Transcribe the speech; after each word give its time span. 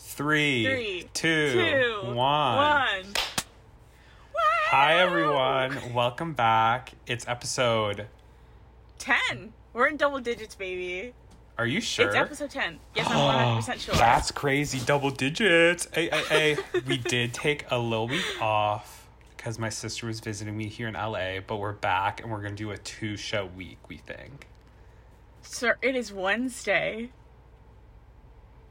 Three, 0.00 0.64
Three, 0.64 1.08
two, 1.12 1.52
two, 1.52 2.00
one. 2.06 2.14
one. 2.14 3.04
Hi, 4.70 5.00
everyone. 5.00 5.92
Welcome 5.92 6.34
back. 6.34 6.92
It's 7.08 7.26
episode. 7.26 8.06
Ten. 8.98 9.52
We're 9.72 9.88
in 9.88 9.96
double 9.96 10.20
digits, 10.20 10.54
baby. 10.54 11.14
Are 11.58 11.66
you 11.66 11.80
sure? 11.80 12.06
It's 12.06 12.14
episode 12.16 12.50
ten. 12.50 12.78
Yes, 12.94 13.08
I'm 13.10 13.18
one 13.24 13.34
hundred 13.34 13.56
percent 13.56 13.80
sure. 13.80 13.94
That's 13.96 14.30
crazy. 14.30 14.78
Double 14.86 15.10
digits. 15.10 15.88
Hey, 15.92 16.08
hey, 16.10 16.54
hey. 16.54 16.80
we 16.86 16.98
did 16.98 17.34
take 17.34 17.66
a 17.72 17.78
little 17.78 18.06
week 18.06 18.24
off 18.40 19.08
because 19.36 19.58
my 19.58 19.68
sister 19.68 20.06
was 20.06 20.20
visiting 20.20 20.56
me 20.56 20.68
here 20.68 20.86
in 20.86 20.94
LA, 20.94 21.40
but 21.44 21.56
we're 21.56 21.72
back 21.72 22.22
and 22.22 22.30
we're 22.30 22.40
going 22.40 22.54
to 22.54 22.62
do 22.62 22.70
a 22.70 22.78
two 22.78 23.16
show 23.16 23.46
week, 23.56 23.78
we 23.88 23.96
think. 23.96 24.46
Sir, 25.42 25.76
it 25.82 25.96
is 25.96 26.12
Wednesday. 26.12 27.10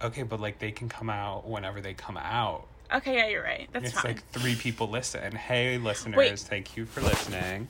Okay, 0.02 0.23
but 0.23 0.39
like 0.39 0.59
they 0.59 0.71
can 0.71 0.89
come 0.89 1.09
out 1.09 1.48
whenever 1.48 1.82
they 1.82 1.93
come 1.93 2.18
out. 2.18 2.68
Okay, 2.93 3.15
yeah, 3.18 3.28
you're 3.28 3.43
right. 3.43 3.68
That's 3.74 3.86
it's 3.89 3.93
fine. 4.00 4.14
like 4.14 4.29
three 4.32 4.56
people 4.56 4.87
listen. 4.89 5.33
Hey, 5.36 5.78
listeners, 5.78 6.15
Wait. 6.15 6.39
thank 6.39 6.78
you 6.78 6.86
for 6.86 7.01
listening. 7.01 7.68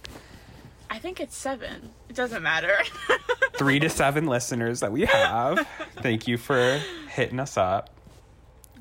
I 0.90 1.00
think 1.00 1.20
it's 1.20 1.36
seven. 1.36 1.90
It 2.08 2.16
doesn't 2.16 2.42
matter. 2.44 2.78
Three 3.56 3.78
to 3.80 3.90
seven 3.90 4.26
listeners 4.28 4.80
that 4.80 4.92
we 4.92 5.02
have. 5.06 5.68
Thank 5.98 6.28
you 6.30 6.38
for 6.38 6.80
hitting 7.10 7.40
us 7.42 7.58
up. 7.58 7.90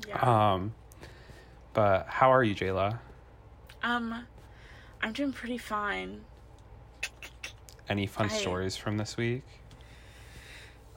yeah. 0.07 0.53
Um, 0.53 0.73
but 1.73 2.05
how 2.07 2.31
are 2.31 2.43
you, 2.43 2.55
Jayla? 2.55 2.99
Um, 3.83 4.25
I'm 5.01 5.11
doing 5.11 5.33
pretty 5.33 5.57
fine. 5.57 6.21
Any 7.89 8.07
fun 8.07 8.27
I- 8.27 8.29
stories 8.29 8.77
from 8.77 8.95
this 8.97 9.17
week? 9.17 9.43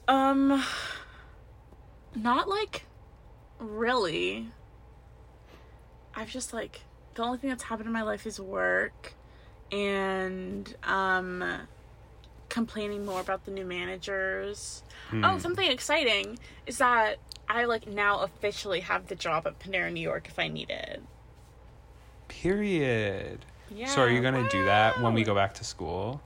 Um, 0.06 0.62
not 2.14 2.48
like 2.48 2.84
really. 3.59 4.48
I've 6.14 6.30
just 6.30 6.52
like 6.52 6.80
the 7.15 7.23
only 7.23 7.38
thing 7.38 7.51
that's 7.51 7.65
happened 7.65 7.87
in 7.87 7.93
my 7.93 8.02
life 8.02 8.26
is 8.26 8.40
work 8.40 9.15
and 9.73 10.74
um 10.82 11.45
complaining 12.49 13.07
more 13.07 13.21
about 13.21 13.45
the 13.45 13.51
new 13.52 13.65
managers. 13.65 14.82
Oh, 15.12 15.34
Hmm. 15.34 15.38
something 15.38 15.71
exciting 15.71 16.38
is 16.66 16.79
that 16.79 17.18
I 17.49 17.65
like 17.65 17.87
now 17.87 18.21
officially 18.21 18.80
have 18.80 19.06
the 19.06 19.15
job 19.15 19.46
at 19.46 19.59
Panera 19.60 19.93
New 19.93 20.01
York 20.01 20.27
if 20.29 20.38
I 20.38 20.49
need 20.49 20.71
it. 20.71 21.01
Period. 22.29 23.45
Yeah. 23.71 23.87
So 23.87 24.02
are 24.02 24.09
you 24.10 24.21
gonna 24.21 24.49
do 24.51 24.65
that 24.65 25.01
when 25.01 25.15
we 25.15 25.23
go 25.23 25.34
back 25.34 25.54
to 25.54 25.65
school? 25.65 26.21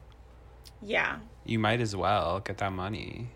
Yeah. 0.80 1.19
You 1.45 1.58
might 1.58 1.80
as 1.80 1.95
well 1.95 2.41
get 2.41 2.58
that 2.58 2.73
money. 2.73 3.28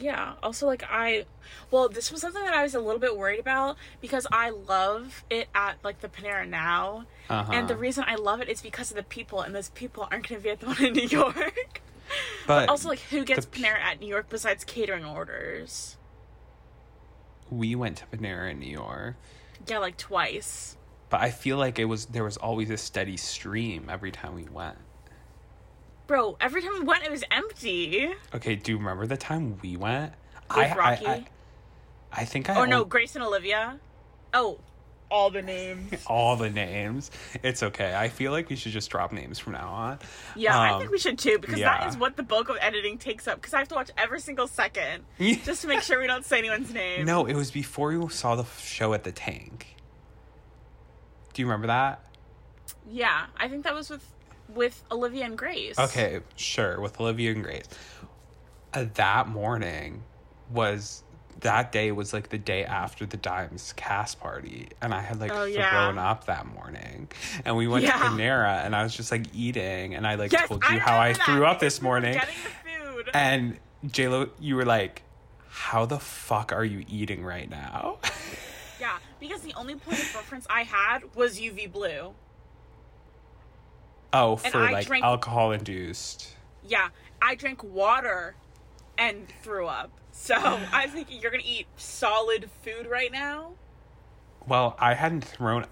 Yeah. 0.00 0.34
Also, 0.42 0.66
like, 0.66 0.82
I, 0.90 1.24
well, 1.70 1.88
this 1.88 2.10
was 2.10 2.20
something 2.20 2.42
that 2.44 2.52
I 2.54 2.62
was 2.62 2.74
a 2.74 2.80
little 2.80 2.98
bit 3.00 3.16
worried 3.16 3.38
about 3.40 3.76
because 4.00 4.26
I 4.32 4.50
love 4.50 5.22
it 5.30 5.48
at, 5.54 5.76
like, 5.84 6.00
the 6.00 6.08
Panera 6.08 6.48
now. 6.48 7.04
Uh 7.30 7.44
huh. 7.44 7.52
And 7.54 7.68
the 7.68 7.76
reason 7.76 8.04
I 8.06 8.16
love 8.16 8.40
it 8.40 8.48
is 8.48 8.60
because 8.60 8.90
of 8.90 8.96
the 8.96 9.02
people, 9.04 9.40
and 9.40 9.54
those 9.54 9.70
people 9.70 10.08
aren't 10.10 10.28
going 10.28 10.40
to 10.40 10.44
be 10.44 10.50
at 10.50 10.60
the 10.60 10.66
one 10.68 10.84
in 10.84 10.92
New 10.94 11.06
York. 11.06 11.80
but 12.46 12.68
also, 12.68 12.88
like, 12.88 12.98
who 13.00 13.24
gets 13.24 13.46
Panera 13.46 13.78
at 13.80 14.00
New 14.00 14.08
York 14.08 14.26
besides 14.28 14.64
catering 14.64 15.04
orders? 15.04 15.96
we 17.50 17.74
went 17.74 17.98
to 17.98 18.06
Panera 18.06 18.50
in 18.50 18.58
New 18.58 18.70
York, 18.70 19.14
Yeah, 19.68 19.78
like, 19.78 19.96
twice. 19.96 20.76
but 21.08 21.20
I 21.20 21.30
feel 21.30 21.56
like 21.56 21.78
it 21.78 21.84
was 21.84 22.06
there 22.06 22.24
was 22.24 22.36
always 22.36 22.70
a 22.70 22.76
steady 22.76 23.16
stream 23.16 23.86
every 23.88 24.10
time 24.10 24.34
we 24.34 24.44
went. 24.44 24.78
Bro, 26.06 26.36
every 26.40 26.60
time 26.62 26.72
we 26.74 26.80
went, 26.80 27.02
it 27.04 27.10
was 27.10 27.24
empty. 27.30 28.10
Okay, 28.34 28.56
do 28.56 28.72
you 28.72 28.78
remember 28.78 29.06
the 29.06 29.16
time 29.16 29.58
we 29.62 29.76
went? 29.76 30.12
With 30.54 30.76
Rocky? 30.76 31.06
I, 31.06 31.12
I, 31.12 31.24
I 32.12 32.24
think 32.26 32.50
I 32.50 32.56
Oh, 32.60 32.64
no, 32.66 32.84
Grace 32.84 33.14
and 33.16 33.24
Olivia. 33.24 33.78
Oh, 34.34 34.58
all 35.10 35.30
the 35.30 35.40
names. 35.42 35.92
all 36.06 36.36
the 36.36 36.50
names. 36.50 37.10
It's 37.42 37.62
okay. 37.62 37.94
I 37.94 38.08
feel 38.08 38.32
like 38.32 38.50
we 38.50 38.56
should 38.56 38.72
just 38.72 38.90
drop 38.90 39.12
names 39.12 39.38
from 39.38 39.54
now 39.54 39.68
on. 39.68 39.98
Yeah, 40.36 40.58
I 40.58 40.70
Um, 40.72 40.80
think 40.80 40.90
we 40.92 40.98
should 40.98 41.18
too 41.18 41.38
because 41.38 41.60
that 41.60 41.82
yeah. 41.82 41.88
is 41.88 41.96
what 41.96 42.16
the 42.16 42.22
bulk 42.22 42.48
of 42.50 42.56
editing 42.60 42.98
takes 42.98 43.26
up. 43.26 43.40
Because 43.40 43.54
I 43.54 43.58
have 43.60 43.68
to 43.68 43.74
watch 43.74 43.90
every 43.96 44.20
single 44.20 44.46
second 44.46 45.04
just 45.18 45.62
to 45.62 45.68
make 45.68 45.80
sure 45.82 46.00
we 46.00 46.06
don't 46.06 46.24
say 46.24 46.38
anyone's 46.38 46.72
name. 46.72 47.06
no, 47.06 47.24
it 47.26 47.34
was 47.34 47.50
before 47.50 47.92
you 47.92 48.08
saw 48.10 48.34
the 48.36 48.44
show 48.60 48.92
at 48.92 49.04
the 49.04 49.12
tank. 49.12 49.76
Do 51.32 51.42
you 51.42 51.46
remember 51.46 51.68
that? 51.68 52.04
Yeah, 52.88 53.26
I 53.36 53.48
think 53.48 53.64
that 53.64 53.74
was 53.74 53.88
with 53.90 54.04
with 54.48 54.82
Olivia 54.90 55.24
and 55.24 55.36
Grace. 55.38 55.78
Okay, 55.78 56.20
sure, 56.36 56.80
with 56.80 57.00
Olivia 57.00 57.32
and 57.32 57.42
Grace. 57.42 57.64
Uh, 58.72 58.86
that 58.94 59.28
morning 59.28 60.02
was 60.50 61.02
that 61.40 61.72
day 61.72 61.90
was 61.92 62.12
like 62.12 62.28
the 62.30 62.38
day 62.38 62.64
after 62.64 63.04
the 63.06 63.16
Dimes 63.16 63.72
cast 63.76 64.20
party, 64.20 64.68
and 64.80 64.94
I 64.94 65.00
had 65.00 65.20
like 65.20 65.32
Oh, 65.32 65.44
yeah. 65.44 65.68
thrown 65.70 65.98
up 65.98 66.26
that 66.26 66.46
morning, 66.46 67.08
and 67.44 67.56
we 67.56 67.66
went 67.66 67.84
Yeah. 67.84 67.92
to 67.92 67.98
Panera, 68.04 68.64
and 68.64 68.74
I 68.74 68.82
was 68.82 68.96
just 68.96 69.10
like 69.10 69.26
eating, 69.34 69.94
and 69.94 70.06
I 70.06 70.14
like 70.14 70.32
Yes, 70.32 70.48
told 70.48 70.62
you 70.70 70.78
how 70.78 70.98
I 70.98 71.12
that, 71.12 71.22
threw 71.26 71.44
up 71.44 71.58
this 71.60 71.82
morning, 71.82 72.14
Getting 72.14 72.34
the 72.44 72.94
food. 72.94 73.10
and 73.14 73.58
JLo, 73.86 74.30
you 74.40 74.56
were 74.56 74.64
like, 74.64 75.02
"How 75.48 75.84
the 75.86 75.98
fuck 75.98 76.52
are 76.52 76.64
you 76.64 76.84
eating 76.88 77.24
right 77.24 77.50
now?" 77.50 77.98
yeah, 78.80 78.98
because 79.20 79.42
the 79.42 79.54
only 79.54 79.74
point 79.74 79.98
of 79.98 80.14
reference 80.14 80.46
I 80.48 80.62
had 80.62 81.14
was 81.14 81.38
UV 81.38 81.70
blue. 81.70 82.14
Oh, 84.14 84.40
And 84.42 84.52
for 84.52 84.58
I 84.62 84.72
like 84.72 84.86
drank- 84.86 85.04
alcohol 85.04 85.52
induced. 85.52 86.28
Yeah, 86.66 86.88
I 87.20 87.34
drank 87.34 87.62
water 87.62 88.34
and 88.96 89.26
threw 89.42 89.66
up. 89.66 89.90
So 90.12 90.34
I 90.72 90.86
was 90.86 90.94
thinking 90.94 91.20
you're 91.20 91.30
gonna 91.30 91.42
eat 91.44 91.66
solid 91.76 92.48
food 92.62 92.86
right 92.86 93.12
now. 93.12 93.52
Well, 94.46 94.76
I 94.78 94.94
hadn't 94.94 95.24
thrown. 95.24 95.66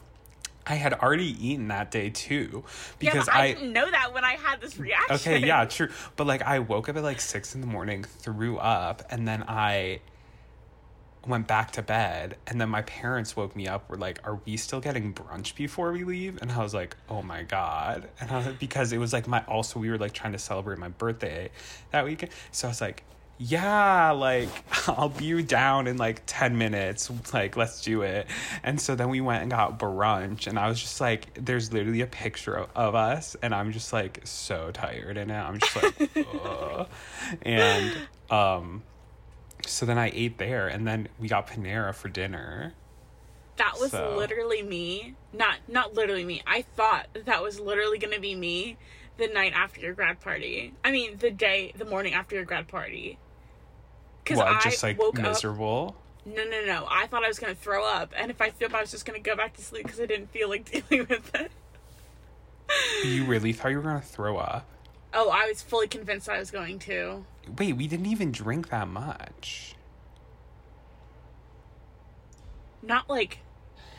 I 0.67 0.75
had 0.77 0.95
already 0.95 1.35
eaten 1.49 1.69
that 1.69 1.91
day 1.91 2.09
too 2.11 2.63
Yeah, 3.01 3.13
because 3.13 3.27
but 3.27 3.35
I, 3.35 3.43
I. 3.47 3.53
didn't 3.55 3.73
know 3.73 3.91
that 3.91 4.15
when 4.15 4.25
I 4.25 4.35
had 4.35 4.61
this 4.61 4.79
reaction. 4.79 5.15
Okay, 5.17 5.45
yeah, 5.47 5.65
true. 5.65 5.89
But 6.17 6.27
like, 6.29 6.43
I 6.43 6.61
woke 6.61 6.89
up 6.89 6.97
at 6.97 7.03
like 7.03 7.21
six 7.21 7.55
in 7.57 7.61
the 7.61 7.67
morning, 7.67 8.05
threw 8.05 8.59
up, 8.59 9.03
and 9.11 9.27
then 9.27 9.43
I 9.49 10.01
went 11.27 11.47
back 11.47 11.73
to 11.73 11.83
bed. 11.83 12.37
And 12.47 12.61
then 12.61 12.69
my 12.69 12.83
parents 12.83 13.37
woke 13.37 13.55
me 13.55 13.69
up. 13.69 13.89
Were 13.89 13.97
like, 13.97 14.21
"Are 14.25 14.41
we 14.45 14.57
still 14.57 14.81
getting 14.81 15.13
brunch 15.15 15.55
before 15.55 15.93
we 15.93 16.05
leave?" 16.05 16.41
And 16.43 16.51
I 16.53 16.63
was 16.63 16.75
like, 16.75 16.97
"Oh 17.09 17.23
my 17.23 17.43
god!" 17.43 18.09
And 18.21 18.31
I 18.31 18.39
was, 18.39 18.47
because 18.59 18.93
it 18.93 18.99
was 18.99 19.13
like 19.13 19.27
my 19.29 19.45
also 19.47 19.79
we 19.81 19.91
were 19.91 19.99
like 19.99 20.13
trying 20.13 20.33
to 20.33 20.39
celebrate 20.39 20.79
my 20.79 20.89
birthday 20.89 21.51
that 21.91 22.05
weekend, 22.05 22.33
so 22.51 22.69
I 22.69 22.71
was 22.71 22.81
like. 22.81 23.05
Yeah, 23.39 24.13
like 24.13 24.49
I'll 24.89 25.09
be 25.09 25.25
you 25.25 25.43
down 25.43 25.89
in 25.89 25.97
like 25.97 26.23
10 26.27 26.57
minutes. 26.59 27.11
Like, 27.33 27.57
let's 27.57 27.83
do 27.83 28.03
it. 28.03 28.29
And 28.63 28.81
so 28.81 28.95
then 28.95 29.09
we 29.09 29.21
went 29.21 29.43
and 29.43 29.51
got 29.51 29.81
brunch, 29.81 30.47
and 30.47 30.59
I 30.59 30.69
was 30.69 30.81
just 30.81 31.01
like, 31.01 31.27
there's 31.35 31.73
literally 31.73 32.03
a 32.03 32.07
picture 32.07 32.57
of, 32.77 32.95
us, 32.95 33.35
and 33.43 33.53
I'm 33.53 33.73
just 33.73 33.93
like 33.93 34.21
so 34.25 34.71
tired 34.73 35.17
and. 35.17 35.33
I'm 35.33 35.59
just 35.59 35.75
like, 35.83 36.89
and 37.43 37.97
um, 38.31 38.83
so 39.67 39.87
then 39.87 39.99
I 39.99 40.11
ate 40.15 40.39
there, 40.39 40.69
and 40.69 40.87
then 40.87 41.09
we 41.19 41.29
got 41.29 41.47
Panera 41.49 41.95
for 41.95 42.09
dinner. 42.09 42.75
That 43.57 43.79
was 43.79 43.91
So- 43.91 44.17
literally 44.17 44.63
me. 44.63 45.15
Not 45.33 45.59
not 45.69 45.95
literally 45.95 46.25
me. 46.25 46.43
I 46.47 46.63
thought 46.63 47.07
that 47.27 47.43
was 47.43 47.61
literally 47.61 47.99
gonna 47.99 48.21
be 48.21 48.35
me 48.35 48.77
the 49.19 49.29
night 49.29 49.53
after 49.55 49.81
your 49.81 49.93
grad 49.95 50.21
party. 50.21 50.75
I 50.85 50.91
mean, 50.91 51.19
the 51.19 51.31
day, 51.31 51.73
the 51.77 51.85
morning 51.85 52.15
after 52.15 52.35
your 52.35 52.45
grad 52.45 52.67
party. 52.69 53.19
Because 54.25 54.39
I 54.41 54.59
just 54.61 54.83
like 54.83 54.99
woke 54.99 55.19
up. 55.19 55.25
miserable? 55.27 55.97
No, 56.25 56.45
no, 56.45 56.65
no. 56.65 56.87
I 56.89 57.07
thought 57.09 57.25
I 57.25 57.29
was 57.29 57.39
gonna 57.39 57.55
throw 57.55 57.85
up, 57.85 58.13
and 58.17 58.31
if 58.31 58.41
I 58.41 58.51
threw 58.51 58.69
up, 58.69 58.75
I 58.75 58.81
was 58.81 58.91
just 58.91 59.05
gonna 59.05 59.19
go 59.19 59.37
back 59.37 59.55
to 59.57 59.63
sleep 59.63 59.85
because 59.85 60.01
I 60.01 60.07
didn't 60.07 60.31
feel 60.31 60.49
like 60.49 60.71
dealing 60.89 61.07
with 61.09 61.35
it. 61.35 61.51
You 63.05 63.25
really 63.27 63.53
thought 63.53 63.71
you 63.71 63.77
were 63.79 63.83
gonna 63.83 64.01
throw 64.01 64.39
up? 64.39 64.67
Oh, 65.15 65.31
I 65.31 65.47
was 65.47 65.63
fully 65.63 65.89
convinced 65.89 66.29
I 66.29 66.39
was 66.39 66.51
going 66.51 66.79
to. 66.81 67.25
Wait, 67.59 67.75
we 67.75 67.87
didn't 67.87 68.07
even 68.07 68.33
drink 68.33 68.71
that 68.71 68.89
much. 68.89 69.75
Not 72.83 73.09
like 73.09 73.39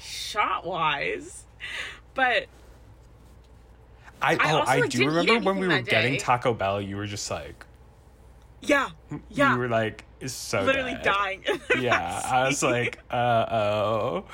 shot 0.02 0.66
wise, 0.66 1.46
but 2.14 2.48
I, 4.22 4.36
I 4.36 4.52
oh, 4.52 4.58
also, 4.60 4.72
I 4.72 4.80
like, 4.80 4.90
do 4.90 5.10
remember 5.10 5.54
when 5.54 5.60
we 5.60 5.68
were 5.68 5.82
getting. 5.82 6.18
Taco 6.18 6.54
Bell. 6.54 6.82
You 6.82 6.98
were 6.98 7.06
just 7.06 7.30
like, 7.30 7.66
yeah, 8.62 8.90
yeah, 9.30 9.54
you 9.54 9.60
were 9.60 9.68
like, 9.68 10.06
so 10.26 10.64
literally 10.64 10.94
dead. 10.94 11.04
dying. 11.04 11.44
Yeah, 11.80 12.22
I 12.26 12.48
was 12.48 12.64
like, 12.64 13.00
uh 13.12 13.46
oh. 13.52 14.26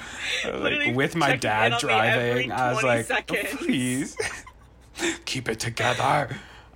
Like 0.45 0.95
with 0.95 1.15
my 1.15 1.35
dad 1.35 1.73
on 1.73 1.87
me 1.87 1.93
every 1.93 2.47
driving, 2.47 2.51
I 2.51 2.73
was 2.73 2.83
like, 2.83 3.05
seconds. 3.05 3.55
please 3.55 4.17
keep 5.25 5.49
it 5.49 5.59
together. 5.59 6.29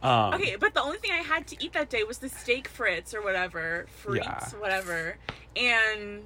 Um, 0.03 0.33
Okay, 0.35 0.57
but 0.59 0.73
the 0.73 0.81
only 0.81 0.97
thing 0.97 1.11
I 1.11 1.23
had 1.23 1.47
to 1.47 1.63
eat 1.63 1.73
that 1.73 1.89
day 1.89 2.03
was 2.03 2.17
the 2.19 2.29
steak 2.29 2.67
fritz 2.67 3.13
or 3.13 3.21
whatever, 3.23 3.87
frites, 4.05 4.15
Yeah. 4.25 4.59
whatever, 4.59 5.17
and 5.55 6.23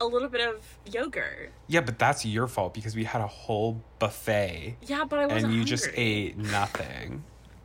a 0.00 0.04
little 0.06 0.28
bit 0.28 0.40
of 0.46 0.64
yogurt. 0.90 1.52
Yeah, 1.68 1.80
but 1.82 1.98
that's 1.98 2.24
your 2.26 2.48
fault 2.48 2.74
because 2.74 2.96
we 2.96 3.04
had 3.04 3.20
a 3.20 3.26
whole 3.26 3.80
buffet 3.98 4.76
Yeah, 4.82 5.04
but 5.04 5.18
I 5.20 5.26
wasn't 5.26 5.44
and 5.44 5.52
you 5.52 5.60
hungry. 5.60 5.64
just 5.70 5.88
ate 5.94 6.36
nothing. 6.36 7.22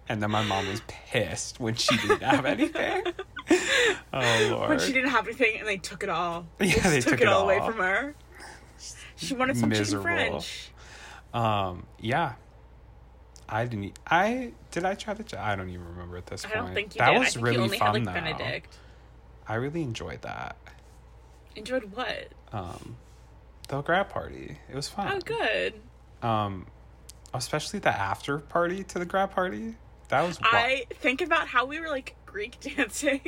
And 0.08 0.22
then 0.22 0.30
my 0.30 0.44
mom 0.44 0.68
was 0.68 0.82
pissed 0.88 1.60
when 1.60 1.74
she 1.76 1.98
didn't 1.98 2.22
have 2.24 2.46
anything. 2.46 3.04
Oh 4.12 4.48
lord. 4.50 4.70
when 4.70 4.80
she 4.80 4.92
didn't 4.94 5.10
have 5.12 5.28
anything 5.28 5.60
and 5.60 5.68
they 5.68 5.78
took 5.78 6.02
it 6.04 6.10
all. 6.10 6.48
Yeah, 6.60 6.90
they 6.90 6.96
just 6.98 7.08
took 7.10 7.20
it 7.20 7.24
it 7.24 7.28
all 7.28 7.44
away 7.44 7.60
from 7.60 7.78
her. 7.78 8.16
She 9.18 9.34
wanted 9.34 9.58
some 9.58 9.70
Miserable. 9.70 10.04
chicken 10.06 10.30
French. 10.42 10.70
Um, 11.34 11.86
yeah. 12.00 12.34
I 13.48 13.66
didn't. 13.66 13.98
I 14.08 14.52
did. 14.72 14.86
I 14.86 14.96
try 14.96 15.14
to. 15.14 15.24
ch- 15.24 15.36
I 15.36 15.56
don't 15.56 15.70
even 15.70 15.86
remember 15.88 16.18
at 16.18 16.26
this 16.28 16.46
I 16.46 16.50
point. 16.50 16.66
don't 16.66 16.74
think 16.74 16.96
you 16.96 17.00
that 17.00 17.12
did. 17.12 17.20
was 17.20 17.28
I 17.30 17.32
think 17.32 17.46
really 17.46 17.58
you 17.58 17.64
only 17.64 17.78
fun 17.78 17.88
had 17.96 18.06
like 18.06 18.06
though. 18.06 18.22
Benedict. 18.44 18.78
I 19.48 19.56
really 19.56 19.84
enjoyed 19.84 20.22
that. 20.24 20.56
Enjoyed 21.56 21.84
what? 21.96 22.30
Um, 22.52 22.98
the 23.68 23.82
grad 23.82 24.10
party. 24.10 24.58
It 24.70 24.76
was 24.76 24.88
fun. 24.90 25.12
Oh, 25.14 25.20
good. 25.20 25.74
Um, 26.22 26.66
especially 27.34 27.80
the 27.80 27.90
after 27.96 28.40
party 28.40 28.84
to 28.86 29.00
the 29.00 29.06
grad 29.06 29.32
party. 29.32 29.76
That 30.10 30.22
was. 30.24 30.40
wa- 30.42 30.48
I 30.52 30.86
think 30.96 31.22
about 31.22 31.48
how 31.48 31.66
we 31.66 31.80
were 31.80 31.90
like 31.90 32.16
Greek 32.26 32.60
dancing. 32.76 33.22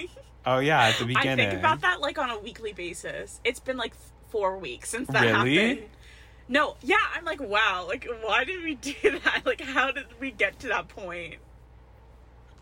oh 0.46 0.60
yeah, 0.60 0.82
at 0.82 0.98
the 0.98 1.06
beginning. 1.06 1.46
I 1.48 1.50
think 1.52 1.60
about 1.60 1.82
that 1.82 2.02
like 2.02 2.18
on 2.18 2.30
a 2.32 2.40
weekly 2.40 2.74
basis. 2.74 3.40
It's 3.44 3.60
been 3.60 3.78
like 3.78 3.94
four 4.30 4.58
weeks 4.58 4.90
since 4.90 5.08
that 5.10 5.22
Really? 5.22 5.58
happened. 5.58 5.88
No, 6.50 6.76
yeah, 6.82 6.96
I'm 7.14 7.26
like, 7.26 7.42
wow, 7.42 7.86
like 7.88 8.08
why 8.24 8.44
did 8.46 8.64
we 8.64 8.76
do 8.76 8.94
that? 9.24 9.44
Like 9.46 9.62
how 9.62 9.92
did 9.92 10.06
we 10.20 10.32
get 10.32 10.60
to 10.60 10.68
that 10.70 10.88
point? 10.88 11.36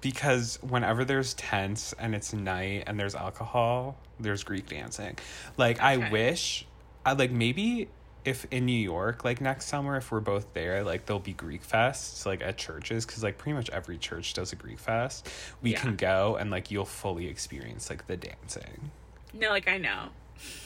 because 0.02 0.60
whenever 0.62 1.04
there's 1.04 1.34
tents 1.34 1.92
and 1.98 2.14
it's 2.14 2.32
night 2.32 2.84
and 2.86 3.00
there's 3.00 3.16
alcohol, 3.16 3.98
there's 4.20 4.44
Greek 4.44 4.68
dancing. 4.68 5.18
Like 5.58 5.80
I 5.82 6.12
wish, 6.12 6.68
I 7.04 7.14
like 7.14 7.32
maybe 7.32 7.88
if 8.24 8.46
in 8.52 8.68
New 8.68 8.72
York, 8.80 9.26
like 9.26 9.42
next 9.42 9.66
summer, 9.66 9.98
if 9.98 10.12
we're 10.12 10.20
both 10.20 10.54
there, 10.54 10.84
like 10.84 11.08
there'll 11.08 11.20
be 11.20 11.34
Greek 11.34 11.68
fests 11.68 12.24
like 12.24 12.44
at 12.44 12.56
churches 12.56 13.04
because 13.04 13.24
like 13.24 13.40
pretty 13.40 13.56
much 13.56 13.68
every 13.72 13.98
church 13.98 14.34
does 14.36 14.54
a 14.54 14.56
Greek 14.56 14.78
fest. 14.78 15.28
We 15.64 15.72
Yeah. 15.72 15.80
can 15.82 15.96
go 15.96 16.36
and 16.36 16.52
like 16.52 16.70
you'll 16.70 16.86
fully 16.86 17.28
experience 17.28 17.90
like 17.90 18.06
the 18.06 18.18
dancing. 18.18 18.92
No, 19.34 19.50
like 19.50 19.68
I 19.68 19.80
know. 19.80 20.10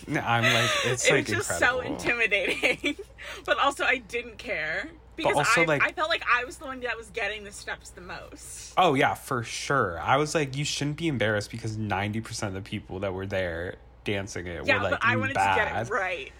No, 0.08 0.20
I'm 0.22 0.44
like 0.44 0.70
it's 0.86 1.06
it 1.08 1.12
like 1.12 1.28
was 1.28 1.38
just 1.38 1.52
incredible. 1.52 1.82
so 1.82 1.88
intimidating. 1.88 2.96
but 3.46 3.58
also 3.60 3.84
I 3.86 3.98
didn't 3.98 4.38
care. 4.38 4.90
Because 5.16 5.36
also, 5.36 5.64
I, 5.64 5.66
like- 5.66 5.84
I 5.84 5.92
felt 5.92 6.08
like 6.10 6.24
I 6.34 6.46
was 6.46 6.58
the 6.58 6.66
one 6.66 6.80
that 6.80 6.98
was 6.98 7.10
getting 7.10 7.44
the 7.44 7.52
steps 7.52 7.90
the 7.90 8.00
most. 8.02 8.74
Oh 8.78 8.94
yeah, 8.94 9.14
for 9.16 9.44
sure. 9.44 10.00
I 10.00 10.16
was 10.16 10.34
like, 10.34 10.56
you 10.56 10.64
shouldn't 10.64 10.96
be 10.98 11.10
embarrassed 11.10 11.52
because 11.52 11.76
ninety 11.78 12.22
percent 12.22 12.56
of 12.56 12.64
the 12.64 12.68
people 12.70 13.00
that 13.00 13.14
were 13.14 13.26
there 13.26 13.76
dancing 14.06 14.48
it 14.48 14.66
Yeah, 14.66 14.78
were 14.78 14.84
like 14.84 14.92
but 14.92 15.00
I 15.04 15.18
wanted 15.18 15.36
bad. 15.36 15.56
to 15.56 15.62
get 15.74 15.88
it 15.88 15.94
right. 15.94 16.32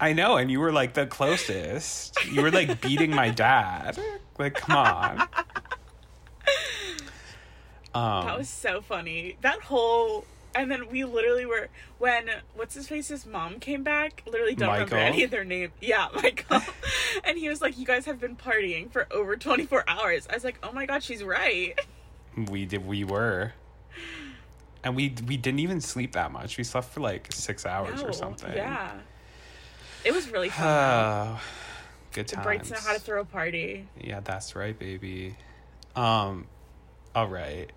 I 0.00 0.12
know, 0.12 0.36
and 0.36 0.50
you 0.50 0.60
were 0.60 0.72
like 0.72 0.92
the 0.94 1.06
closest. 1.06 2.22
You 2.26 2.42
were 2.42 2.50
like 2.50 2.80
beating 2.82 3.14
my 3.14 3.30
dad. 3.30 3.98
Like, 4.38 4.54
come 4.54 4.76
on. 4.76 5.20
Um, 5.22 5.26
That 8.26 8.36
was 8.38 8.48
so 8.48 8.82
funny. 8.82 9.36
That 9.40 9.60
whole 9.62 10.26
and 10.56 10.70
then 10.70 10.88
we 10.88 11.04
literally 11.04 11.46
were 11.46 11.68
when 11.98 12.28
what's 12.54 12.74
his 12.74 12.88
face's 12.88 13.26
mom 13.26 13.60
came 13.60 13.82
back. 13.82 14.22
Literally 14.26 14.54
don't 14.54 14.72
remember 14.72 14.96
any 14.96 15.22
of 15.22 15.30
their 15.30 15.44
name. 15.44 15.72
Yeah, 15.80 16.08
Michael. 16.14 16.62
and 17.24 17.38
he 17.38 17.48
was 17.48 17.60
like, 17.60 17.78
"You 17.78 17.84
guys 17.86 18.06
have 18.06 18.18
been 18.18 18.36
partying 18.36 18.90
for 18.90 19.06
over 19.10 19.36
twenty 19.36 19.66
four 19.66 19.84
hours." 19.86 20.26
I 20.30 20.34
was 20.34 20.44
like, 20.44 20.58
"Oh 20.62 20.72
my 20.72 20.86
god, 20.86 21.02
she's 21.02 21.22
right." 21.22 21.78
we 22.50 22.64
did. 22.64 22.86
We 22.86 23.04
were, 23.04 23.52
and 24.82 24.96
we 24.96 25.14
we 25.26 25.36
didn't 25.36 25.60
even 25.60 25.80
sleep 25.80 26.12
that 26.12 26.32
much. 26.32 26.58
We 26.58 26.64
slept 26.64 26.88
for 26.88 27.00
like 27.00 27.32
six 27.32 27.66
hours 27.66 28.02
No, 28.02 28.08
or 28.08 28.12
something. 28.12 28.52
Yeah, 28.52 28.92
it 30.04 30.12
was 30.12 30.30
really 30.30 30.48
fun. 30.48 30.66
Oh, 30.66 31.40
good 32.12 32.28
the 32.28 32.36
times. 32.36 32.44
Brights 32.44 32.70
know 32.70 32.78
how 32.78 32.94
to 32.94 33.00
throw 33.00 33.20
a 33.20 33.24
party. 33.24 33.86
Yeah, 34.00 34.20
that's 34.20 34.56
right, 34.56 34.78
baby. 34.78 35.36
Um, 35.94 36.46
all 37.14 37.28
right. 37.28 37.70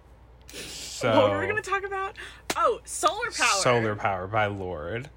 So 0.53 1.15
what 1.15 1.31
were 1.31 1.39
we 1.39 1.47
gonna 1.47 1.61
talk 1.61 1.85
about? 1.85 2.15
Oh, 2.55 2.81
solar 2.85 3.31
power. 3.31 3.61
solar 3.61 3.95
power 3.95 4.27
by 4.27 4.47
Lorde. 4.47 5.09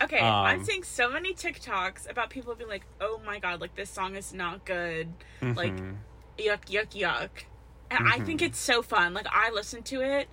Okay, 0.00 0.20
I'm 0.20 0.60
Um, 0.60 0.64
seeing 0.64 0.84
so 0.84 1.10
many 1.10 1.34
TikToks 1.34 2.08
about 2.08 2.30
people 2.30 2.54
being 2.54 2.70
like, 2.70 2.84
"Oh 3.00 3.20
my 3.26 3.38
god, 3.38 3.60
like 3.60 3.74
this 3.74 3.90
song 3.90 4.14
is 4.16 4.32
not 4.32 4.64
good." 4.64 5.12
Like, 5.42 5.72
Mhm. 5.72 5.96
yuck, 6.38 6.66
yuck, 6.66 6.90
yuck. 6.90 7.30
And 7.90 8.06
I 8.06 8.12
Mm-hmm. 8.16 8.24
think 8.24 8.42
it's 8.42 8.58
so 8.58 8.82
fun. 8.82 9.12
Like 9.14 9.26
I 9.30 9.50
listen 9.50 9.82
to 9.84 10.00
it 10.02 10.28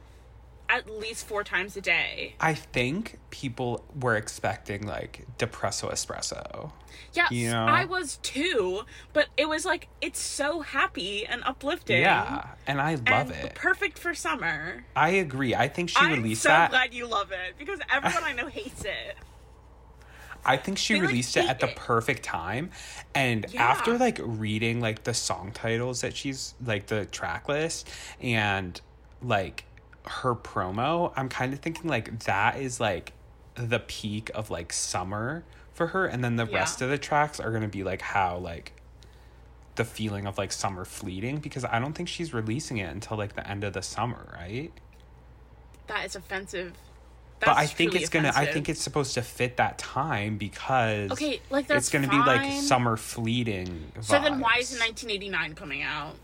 at 0.70 0.90
least 0.90 1.26
four 1.28 1.44
times 1.44 1.76
a 1.78 1.82
day. 1.82 2.36
I 2.40 2.54
think 2.54 3.20
people 3.30 3.84
were 4.00 4.16
expecting 4.16 4.86
like 4.88 5.26
depresso 5.38 5.92
espresso. 5.92 6.72
Yes, 7.14 7.32
You 7.32 7.52
know? 7.52 7.66
I 7.66 7.86
was 7.86 8.18
too, 8.18 8.82
but 9.14 9.28
it 9.38 9.48
was 9.48 9.64
like 9.66 9.88
it's 10.02 10.20
so 10.20 10.62
happy 10.62 11.26
and 11.26 11.44
uplifting. 11.46 12.02
Yeah, 12.02 12.48
and 12.68 12.82
I 12.82 12.96
love 12.96 13.06
and 13.08 13.32
it. 13.32 13.56
Perfect 13.56 13.98
for 14.00 14.14
summer. 14.14 14.84
I 14.96 15.10
agree. 15.12 15.56
I 15.56 15.68
think 15.68 15.90
she 15.90 16.06
released 16.06 16.44
that. 16.44 16.60
I'm 16.60 16.68
so 16.68 16.72
glad 16.72 16.94
you 16.94 17.08
love 17.08 17.32
it 17.32 17.56
because 17.58 17.80
everyone 17.92 18.24
I 18.24 18.34
know 18.34 18.48
hates 18.48 18.84
it. 18.84 19.16
I 20.48 20.58
think 20.58 20.78
she 20.78 20.94
They, 20.94 21.00
like, 21.00 21.10
released 21.10 21.38
it 21.38 21.50
at 21.50 21.60
the 21.60 21.70
it. 21.70 21.76
perfect 21.76 22.22
time. 22.24 22.70
And 23.16 23.46
Yeah. 23.52 23.64
after 23.64 23.98
like 23.98 24.20
reading 24.22 24.80
like 24.80 25.04
the 25.04 25.14
song 25.14 25.52
titles 25.54 26.02
that 26.02 26.16
she's 26.16 26.54
like 26.64 26.86
the 26.88 27.06
track 27.06 27.48
list 27.50 27.90
and 28.22 28.80
like 29.24 29.66
her 30.08 30.36
promo, 30.36 31.12
I'm 31.16 31.30
kind 31.30 31.54
of 31.54 31.60
thinking 31.60 31.90
like 31.90 32.20
that 32.26 32.58
is 32.60 32.80
like 32.80 33.14
the 33.56 33.80
peak 33.80 34.30
of 34.36 34.50
like 34.50 34.74
summer 34.74 35.44
for 35.74 35.88
her 35.88 36.06
and 36.06 36.24
then 36.24 36.36
the 36.36 36.46
Yeah. 36.46 36.56
rest 36.58 36.82
of 36.82 36.90
the 36.90 36.98
tracks 36.98 37.40
are 37.40 37.50
going 37.50 37.62
to 37.64 37.68
be 37.68 37.84
like 37.84 38.02
how 38.02 38.38
like 38.38 38.74
the 39.76 39.86
feeling 39.86 40.26
of 40.26 40.38
like 40.38 40.52
summer 40.52 40.86
fleeting 40.86 41.38
because 41.38 41.66
I 41.66 41.80
don't 41.80 41.94
think 41.94 42.08
she's 42.10 42.34
releasing 42.34 42.78
it 42.78 42.92
until 42.92 43.18
like 43.18 43.36
the 43.36 43.46
end 43.50 43.64
of 43.64 43.74
the 43.74 43.82
summer, 43.82 44.28
right? 44.34 44.72
That 45.88 46.06
is 46.06 46.16
offensive. 46.16 46.74
but 47.40 47.50
I 47.58 47.66
think 47.68 47.94
it's 47.96 48.10
gonna. 48.10 48.32
I 48.36 48.46
think 48.46 48.70
it's 48.70 48.82
supposed 48.82 49.14
to 49.16 49.22
fit 49.22 49.58
that 49.58 49.78
time 49.78 50.38
because 50.38 51.12
Okay, 51.12 51.40
like, 51.50 51.68
that's 51.68 51.86
it's 51.86 51.90
gonna 51.90 52.08
be 52.08 52.18
like 52.18 52.52
summer 52.64 52.98
fleeting. 52.98 53.92
So 54.02 54.20
then, 54.20 54.40
why 54.40 54.58
is 54.60 54.72
1989 54.72 55.54
coming 55.54 55.82
out? 55.84 56.16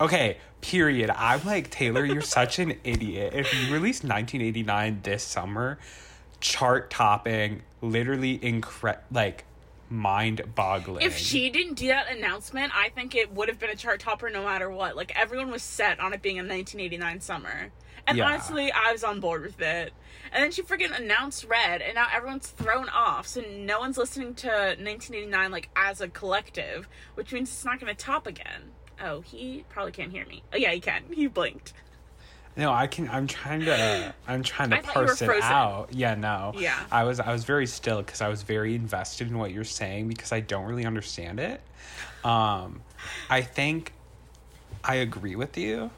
Okay, 0.00 0.38
period. 0.60 1.10
I'm 1.10 1.44
like 1.44 1.70
Taylor. 1.70 2.04
You're 2.04 2.22
such 2.22 2.58
an 2.58 2.74
idiot. 2.84 3.32
If 3.34 3.52
you 3.52 3.72
released 3.72 4.04
1989 4.04 5.00
this 5.02 5.22
summer, 5.24 5.78
chart 6.40 6.90
topping, 6.90 7.62
literally 7.80 8.38
incre 8.38 8.98
like 9.10 9.44
mind 9.90 10.42
boggling. 10.54 11.04
If 11.04 11.16
she 11.16 11.50
didn't 11.50 11.74
do 11.74 11.88
that 11.88 12.10
announcement, 12.10 12.72
I 12.76 12.90
think 12.90 13.14
it 13.14 13.32
would 13.32 13.48
have 13.48 13.58
been 13.58 13.70
a 13.70 13.76
chart 13.76 14.00
topper 14.00 14.30
no 14.30 14.44
matter 14.44 14.70
what. 14.70 14.96
Like 14.96 15.12
everyone 15.16 15.50
was 15.50 15.62
set 15.62 15.98
on 15.98 16.12
it 16.12 16.22
being 16.22 16.38
a 16.38 16.42
1989 16.42 17.20
summer. 17.20 17.70
And 18.06 18.16
Yeah. 18.16 18.26
honestly, 18.26 18.70
I 18.72 18.92
was 18.92 19.04
on 19.04 19.20
board 19.20 19.42
with 19.42 19.60
it. 19.60 19.92
And 20.32 20.42
then 20.42 20.50
she 20.50 20.62
freaking 20.62 20.96
announced 20.98 21.44
Red, 21.44 21.80
and 21.82 21.94
now 21.94 22.06
everyone's 22.14 22.48
thrown 22.48 22.88
off, 22.90 23.26
so 23.26 23.40
no 23.40 23.80
one's 23.80 23.96
listening 23.96 24.34
to 24.36 24.48
1989 24.48 25.50
like 25.50 25.70
as 25.74 26.00
a 26.02 26.08
collective, 26.08 26.86
which 27.14 27.32
means 27.32 27.48
it's 27.50 27.64
not 27.64 27.80
going 27.80 27.94
to 27.94 27.98
top 28.04 28.26
again. 28.26 28.72
Oh, 29.02 29.20
he 29.20 29.64
probably 29.68 29.92
can't 29.92 30.12
hear 30.12 30.26
me. 30.26 30.42
Oh 30.52 30.56
yeah, 30.56 30.72
he 30.72 30.80
can. 30.80 31.02
He 31.10 31.26
blinked. 31.26 31.72
No, 32.56 32.72
I 32.72 32.88
can. 32.88 33.08
I'm 33.08 33.26
trying 33.26 33.60
to. 33.60 34.14
I'm 34.28 34.42
trying 34.42 34.70
to 34.70 34.76
I 34.78 34.80
thought 34.80 34.94
you 34.94 35.00
were 35.02 35.06
parse 35.06 35.22
it 35.22 35.42
out. 35.42 35.92
Yeah, 35.92 36.14
no. 36.14 36.52
Yeah. 36.56 36.78
I 36.90 37.04
was. 37.04 37.20
I 37.20 37.32
was 37.32 37.44
very 37.44 37.66
still 37.66 37.98
because 37.98 38.20
I 38.20 38.28
was 38.28 38.42
very 38.42 38.74
invested 38.74 39.28
in 39.28 39.38
what 39.38 39.52
you're 39.52 39.64
saying 39.64 40.08
because 40.08 40.32
I 40.32 40.40
don't 40.40 40.64
really 40.64 40.84
understand 40.84 41.38
it. 41.38 41.60
Um, 42.24 42.82
I 43.30 43.42
think 43.42 43.92
I 44.82 44.96
agree 44.96 45.36
with 45.36 45.56
you. 45.56 45.90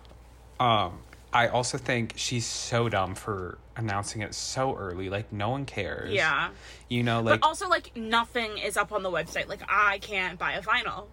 Um, 0.59 0.99
I 1.33 1.49
also 1.49 1.79
think 1.79 2.15
she's 2.17 2.45
so 2.45 2.89
dumb 2.89 3.15
for 3.15 3.57
announcing 3.77 4.23
it 4.23 4.35
so 4.35 4.77
early. 4.77 5.09
Like 5.09 5.33
no 5.33 5.49
one 5.51 5.65
cares. 5.65 6.13
Yeah. 6.13 6.51
You 6.89 7.03
know, 7.03 7.21
like 7.21 7.41
but 7.41 7.47
also, 7.47 7.69
like, 7.69 7.97
nothing 7.97 8.59
is 8.59 8.77
up 8.77 8.93
on 8.93 9.03
the 9.03 9.11
website. 9.11 9.49
Like, 9.49 9.63
I 9.69 9.99
can't 9.99 10.39
buy 10.39 10.53
a 10.53 10.63
vinyl. 10.63 11.07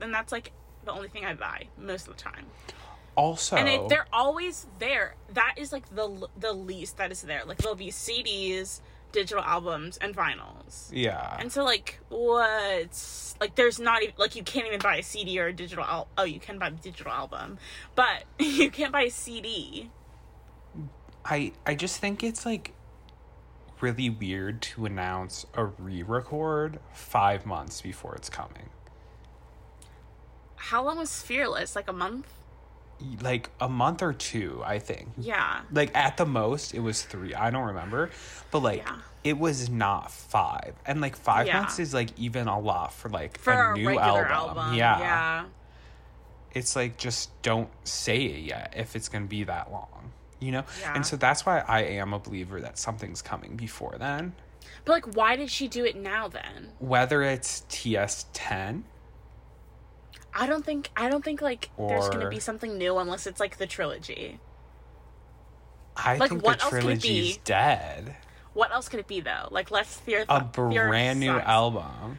And 0.00 0.12
that's, 0.12 0.32
like, 0.32 0.52
the 0.84 0.92
only 0.92 1.08
thing 1.08 1.24
I 1.24 1.34
buy 1.34 1.66
most 1.78 2.08
of 2.08 2.16
the 2.16 2.22
time. 2.22 2.46
also. 3.16 3.56
and 3.56 3.68
it, 3.68 3.88
they're 3.88 4.06
always 4.12 4.66
there. 4.78 5.16
That 5.32 5.54
is 5.56 5.72
like 5.72 5.94
the 5.94 6.28
the 6.36 6.52
least 6.52 6.96
that 6.98 7.12
is 7.12 7.22
there. 7.22 7.42
Like 7.44 7.58
there'll 7.58 7.76
be 7.76 7.90
CDs, 7.90 8.80
digital 9.12 9.42
albums, 9.44 9.98
and 9.98 10.16
vinyls. 10.16 10.88
yeah. 10.92 11.36
And 11.38 11.52
so 11.52 11.64
like 11.64 12.00
what's 12.08 13.34
like 13.40 13.54
there's 13.54 13.78
not 13.78 14.02
even 14.02 14.14
like 14.18 14.34
you 14.36 14.42
can't 14.42 14.66
even 14.66 14.80
buy 14.80 14.96
a 14.96 15.02
CD 15.02 15.38
or 15.40 15.46
a 15.48 15.52
digital 15.52 15.84
al- 15.84 16.08
oh 16.18 16.24
you 16.24 16.40
can 16.40 16.58
buy 16.58 16.68
a 16.68 16.70
digital 16.70 17.12
album, 17.12 17.58
but 17.94 18.24
you 18.38 18.70
can't 18.70 18.92
buy 18.92 19.02
a 19.02 19.10
CD. 19.10 19.90
I 21.24 21.52
I 21.66 21.74
just 21.74 22.00
think 22.00 22.22
it's 22.24 22.44
like 22.46 22.72
really 23.80 24.08
weird 24.08 24.62
to 24.62 24.86
announce 24.86 25.44
a 25.54 25.64
re-record 25.64 26.78
five 26.92 27.44
months 27.44 27.82
before 27.82 28.14
it's 28.14 28.30
coming. 28.30 28.70
How 30.66 30.84
long 30.84 30.98
was 30.98 31.20
Fearless? 31.22 31.74
Like 31.74 31.88
a 31.88 31.92
month? 31.92 32.26
Like 33.20 33.50
a 33.60 33.68
month 33.68 34.00
or 34.00 34.12
two, 34.12 34.62
I 34.64 34.78
think. 34.78 35.08
Yeah. 35.18 35.62
Like 35.72 35.90
at 35.96 36.16
the 36.16 36.24
most, 36.24 36.72
it 36.72 36.78
was 36.78 37.02
three. 37.02 37.34
I 37.34 37.50
don't 37.50 37.64
remember, 37.66 38.10
but 38.52 38.60
like 38.60 38.78
Yeah. 38.86 38.98
it 39.24 39.38
was 39.38 39.68
not 39.68 40.12
five. 40.12 40.74
And 40.86 41.00
like 41.00 41.16
five 41.16 41.48
Yeah. 41.48 41.58
months 41.62 41.80
is 41.80 41.92
like 41.92 42.10
even 42.16 42.46
a 42.46 42.60
lot 42.60 42.92
for 42.92 43.08
like 43.08 43.38
For 43.38 43.52
a 43.52 43.72
a, 43.74 43.76
new 43.76 43.98
album. 43.98 44.30
album. 44.32 44.74
Yeah. 44.74 44.98
Yeah. 45.00 45.44
it's 46.54 46.76
like 46.76 46.96
just 46.98 47.30
don't 47.42 47.70
say 47.84 48.24
it 48.24 48.40
yet 48.40 48.74
if 48.76 48.94
it's 48.94 49.08
gonna 49.08 49.24
be 49.26 49.42
that 49.44 49.72
long. 49.72 50.12
You 50.38 50.52
know? 50.52 50.64
Yeah. 50.80 50.94
And 50.94 51.04
so 51.06 51.16
that's 51.16 51.44
why 51.46 51.60
I 51.66 51.80
am 51.82 52.12
a 52.12 52.18
believer 52.20 52.60
that 52.60 52.78
something's 52.78 53.20
coming 53.22 53.56
before 53.56 53.96
then. 53.98 54.34
But 54.84 54.92
like, 54.92 55.16
why 55.16 55.34
did 55.34 55.50
she 55.50 55.66
do 55.66 55.84
it 55.84 55.96
now 55.96 56.28
then? 56.28 56.68
Whether 56.78 57.22
it's 57.22 57.64
TS 57.68 58.26
ten 58.32 58.84
I 60.34 60.46
don't 60.46 60.64
think 60.64 60.90
I 60.96 61.08
don't 61.08 61.24
think 61.24 61.42
like 61.42 61.70
there's 61.78 62.08
gonna 62.08 62.28
be 62.30 62.40
something 62.40 62.78
new 62.78 62.96
unless 62.98 63.26
it's 63.26 63.40
like 63.40 63.58
the 63.58 63.66
trilogy. 63.66 64.38
I 65.96 66.16
Like, 66.16 66.30
think 66.30 66.42
what 66.42 66.58
the 66.58 66.64
else 66.64 66.72
could 66.74 66.80
trilogy's 66.82 67.36
be? 67.36 67.42
dead. 67.44 68.16
What 68.54 68.72
else 68.72 68.88
could 68.88 69.00
it 69.00 69.06
be 69.06 69.20
though? 69.20 69.48
Like 69.50 69.70
let's 69.70 70.00
theor- 70.06 70.24
A 70.28 70.40
brand 70.42 71.20
new 71.20 71.32
album. 71.38 72.18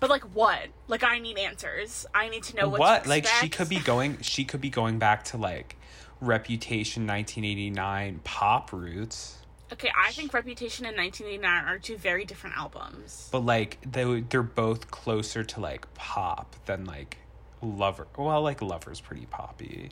But 0.00 0.10
like 0.10 0.24
what? 0.34 0.60
Like 0.88 1.02
I 1.04 1.18
need 1.18 1.38
answers. 1.38 2.04
I 2.14 2.28
need 2.28 2.42
to 2.44 2.56
know 2.56 2.68
what. 2.68 2.80
what 2.80 3.02
to 3.04 3.08
like 3.08 3.26
she 3.26 3.48
could 3.48 3.68
be 3.68 3.78
going 3.80 4.20
she 4.20 4.44
could 4.44 4.60
be 4.60 4.70
going 4.70 4.98
back 4.98 5.24
to 5.26 5.36
like 5.38 5.76
reputation 6.20 7.06
1989 7.06 8.20
pop 8.24 8.72
roots 8.72 9.38
Okay, 9.72 9.90
I 9.98 10.12
think 10.12 10.32
Reputation 10.34 10.84
and 10.86 10.96
1989 10.96 11.64
are 11.74 11.78
two 11.78 11.96
very 11.96 12.24
different 12.26 12.56
albums. 12.56 13.28
but 13.32 13.40
like 13.44 13.78
they 13.90 14.20
they're 14.20 14.42
both 14.42 14.90
closer 14.90 15.42
to 15.42 15.60
like 15.60 15.92
pop 15.94 16.54
than 16.66 16.84
like 16.84 17.16
lover 17.64 18.06
well 18.16 18.42
like 18.42 18.62
lover's 18.62 19.00
pretty 19.00 19.26
poppy 19.26 19.90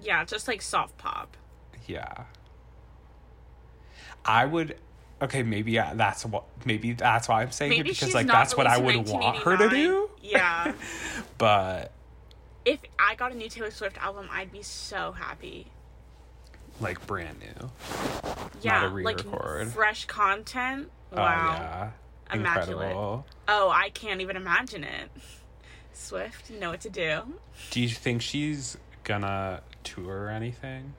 Yeah, 0.00 0.24
just 0.24 0.48
like 0.48 0.62
soft 0.62 0.96
pop. 0.98 1.36
yeah 1.86 2.24
i 4.24 4.44
would 4.44 4.76
okay 5.20 5.42
maybe 5.42 5.72
yeah, 5.72 5.94
that's 5.94 6.24
what 6.26 6.44
maybe 6.64 6.92
that's 6.92 7.28
why 7.28 7.42
i'm 7.42 7.50
saying 7.52 7.72
it 7.72 7.84
because 7.84 8.14
like 8.14 8.26
that's 8.26 8.56
what 8.56 8.66
i 8.66 8.78
would 8.78 9.08
want 9.08 9.36
her 9.38 9.56
to 9.56 9.68
do 9.68 10.10
Yeah. 10.22 10.72
but 11.38 11.92
if 12.64 12.78
I 12.96 13.16
got 13.16 13.32
a 13.32 13.34
new 13.34 13.48
Taylor 13.48 13.72
Swift 13.72 13.98
album, 13.98 14.28
I'd 14.30 14.52
be 14.52 14.62
so 14.62 15.10
happy. 15.10 15.66
like 16.80 17.04
brand 17.08 17.40
new 17.40 17.70
Yeah, 18.62 18.86
a 18.86 18.90
like 18.90 19.20
fresh 19.72 20.04
content. 20.06 20.88
oh 21.12 21.16
Wow. 21.16 21.56
yeah 21.58 21.90
Immaculate. 22.32 22.70
incredible 22.90 23.26
Oh, 23.48 23.68
I 23.70 23.90
can't 23.90 24.20
even 24.20 24.36
imagine 24.36 24.84
it. 24.84 25.10
Swift, 25.94 26.50
you 26.50 26.58
know 26.58 26.70
what 26.70 26.80
to 26.82 26.90
do. 26.90 27.20
Do 27.70 27.80
you 27.80 27.88
think 27.88 28.22
she's 28.22 28.76
gonna 29.04 29.62
tour 29.84 30.24
or 30.24 30.28
anything? 30.30 30.94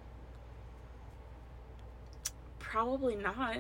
Probably 2.60 3.16
not. 3.16 3.58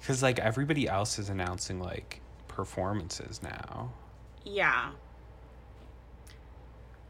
Because 0.00 0.22
like 0.22 0.38
everybody 0.38 0.88
else 0.88 1.18
is 1.18 1.28
announcing 1.28 1.80
like 1.80 2.20
performances 2.48 3.42
now. 3.42 3.92
Yeah. 4.44 4.90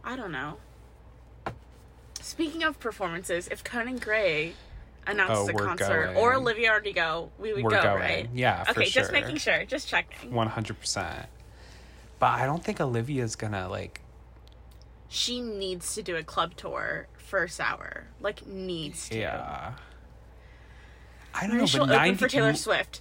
I 0.04 0.16
don't 0.16 0.32
know. 0.32 0.56
Speaking 2.20 2.62
of 2.62 2.78
performances, 2.80 3.48
if 3.48 3.64
Conan 3.64 3.98
Gray 3.98 4.54
announces 5.06 5.48
Oh, 5.48 5.48
a 5.48 5.52
concert 5.66 6.04
going. 6.06 6.16
or 6.16 6.34
Olivia 6.34 6.72
Rodrigo, 6.74 7.30
we 7.38 7.52
would 7.52 7.64
We're 7.64 7.70
go, 7.70 7.82
going. 7.82 8.00
right? 8.00 8.28
Yeah, 8.34 8.64
for 8.64 8.80
Okay, 8.80 8.88
just 8.90 9.10
making 9.12 9.36
sure, 9.36 9.64
just 9.64 9.88
checking. 9.88 10.32
One 10.32 10.46
hundred 10.48 10.78
percent. 10.78 11.26
But 12.20 12.38
I 12.38 12.46
don't 12.46 12.62
think 12.62 12.80
Olivia's 12.80 13.34
gonna 13.34 13.68
like. 13.68 14.00
She 15.08 15.40
needs 15.40 15.96
to 15.96 16.02
do 16.02 16.14
a 16.14 16.22
club 16.22 16.54
tour 16.56 17.08
first 17.18 17.60
hour. 17.60 18.04
Like 18.20 18.46
needs 18.46 19.08
to. 19.08 19.18
Yeah. 19.18 19.72
I 21.34 21.46
don't 21.48 21.58
know, 21.58 21.66
she'll 21.66 21.86
but 21.86 21.96
open 21.96 22.16
for 22.16 22.28
Taylor 22.28 22.54
Swift. 22.54 23.00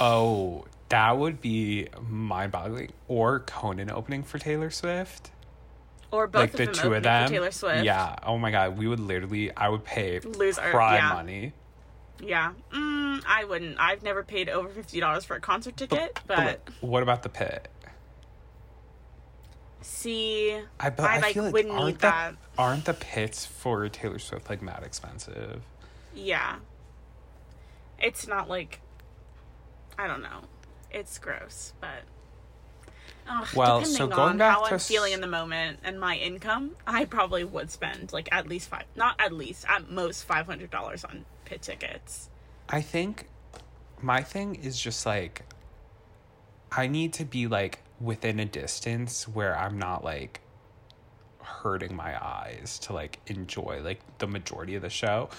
Oh, 0.00 0.64
that 0.88 1.16
would 1.16 1.40
be 1.40 1.88
mind-boggling. 2.08 2.90
Or 3.06 3.40
Conan 3.40 3.90
opening 3.90 4.22
for 4.22 4.38
Taylor 4.38 4.70
Swift. 4.70 5.30
Or 6.10 6.26
both 6.26 6.40
like 6.40 6.50
of 6.52 6.56
the 6.58 6.64
them 6.66 6.74
two 6.74 6.94
of 6.94 7.02
them. 7.02 7.28
Taylor 7.28 7.50
Swift. 7.50 7.84
Yeah. 7.84 8.16
Oh 8.24 8.38
my 8.38 8.50
god, 8.50 8.76
we 8.78 8.86
would 8.88 9.00
literally. 9.00 9.54
I 9.56 9.68
would 9.68 9.84
pay 9.84 10.20
Lose 10.20 10.58
our- 10.58 10.70
prime 10.70 10.96
yeah. 11.02 11.12
money. 11.12 11.52
Yeah. 12.20 12.52
Mm, 12.72 13.22
I 13.26 13.44
wouldn't. 13.44 13.78
I've 13.78 14.02
never 14.02 14.22
paid 14.22 14.48
over 14.48 14.68
fifty 14.68 15.00
dollars 15.00 15.24
for 15.24 15.36
a 15.36 15.40
concert 15.40 15.76
ticket, 15.76 16.20
but, 16.26 16.64
But 16.64 16.70
what 16.80 17.02
about 17.02 17.22
the 17.22 17.28
pit? 17.28 17.68
See 19.84 20.58
I 20.80 20.90
but 20.90 21.04
I, 21.04 21.16
I, 21.16 21.18
like, 21.20 21.34
feel 21.34 21.44
like 21.44 21.52
wouldn't 21.52 21.74
need 21.74 21.94
the 21.96 22.00
that. 22.00 22.34
aren't 22.56 22.84
the 22.86 22.94
pits 22.94 23.44
for 23.46 23.88
Taylor 23.88 24.18
Swift 24.18 24.48
like 24.48 24.62
mad 24.62 24.82
expensive? 24.82 25.62
Yeah. 26.14 26.56
It's 27.98 28.26
not 28.26 28.48
like 28.48 28.80
I 29.98 30.06
don't 30.06 30.22
know. 30.22 30.42
It's 30.90 31.18
gross, 31.18 31.72
but 31.80 32.02
Ugh, 33.28 33.46
Well, 33.54 33.78
depending 33.78 33.96
so 33.96 34.06
going 34.06 34.20
on 34.20 34.38
back 34.38 34.54
how 34.56 34.64
to 34.66 34.74
I'm 34.74 34.80
feeling 34.80 35.12
in 35.12 35.20
the 35.20 35.26
moment 35.26 35.78
and 35.82 35.98
my 35.98 36.16
income, 36.16 36.76
I 36.86 37.04
probably 37.04 37.44
would 37.44 37.70
spend 37.70 38.12
like 38.12 38.28
at 38.32 38.48
least 38.48 38.68
five, 38.68 38.84
not 38.96 39.16
at 39.18 39.32
least, 39.32 39.64
at 39.68 39.90
most 39.90 40.24
five 40.24 40.46
hundred 40.46 40.70
dollars 40.70 41.04
on 41.04 41.24
pit 41.44 41.62
tickets. 41.62 42.28
I 42.68 42.80
think 42.80 43.28
my 44.00 44.22
thing 44.22 44.56
is 44.56 44.80
just 44.80 45.06
like 45.06 45.44
I 46.72 46.86
need 46.86 47.12
to 47.14 47.24
be 47.24 47.46
like 47.46 47.83
within 48.00 48.40
a 48.40 48.44
distance 48.44 49.28
where 49.28 49.56
I'm 49.56 49.78
not 49.78 50.04
like 50.04 50.40
hurting 51.44 51.94
my 51.94 52.22
eyes 52.24 52.78
to 52.80 52.92
like 52.92 53.20
enjoy 53.26 53.80
like 53.82 54.00
the 54.18 54.26
majority 54.26 54.74
of 54.74 54.82
the 54.82 54.90
show. 54.90 55.30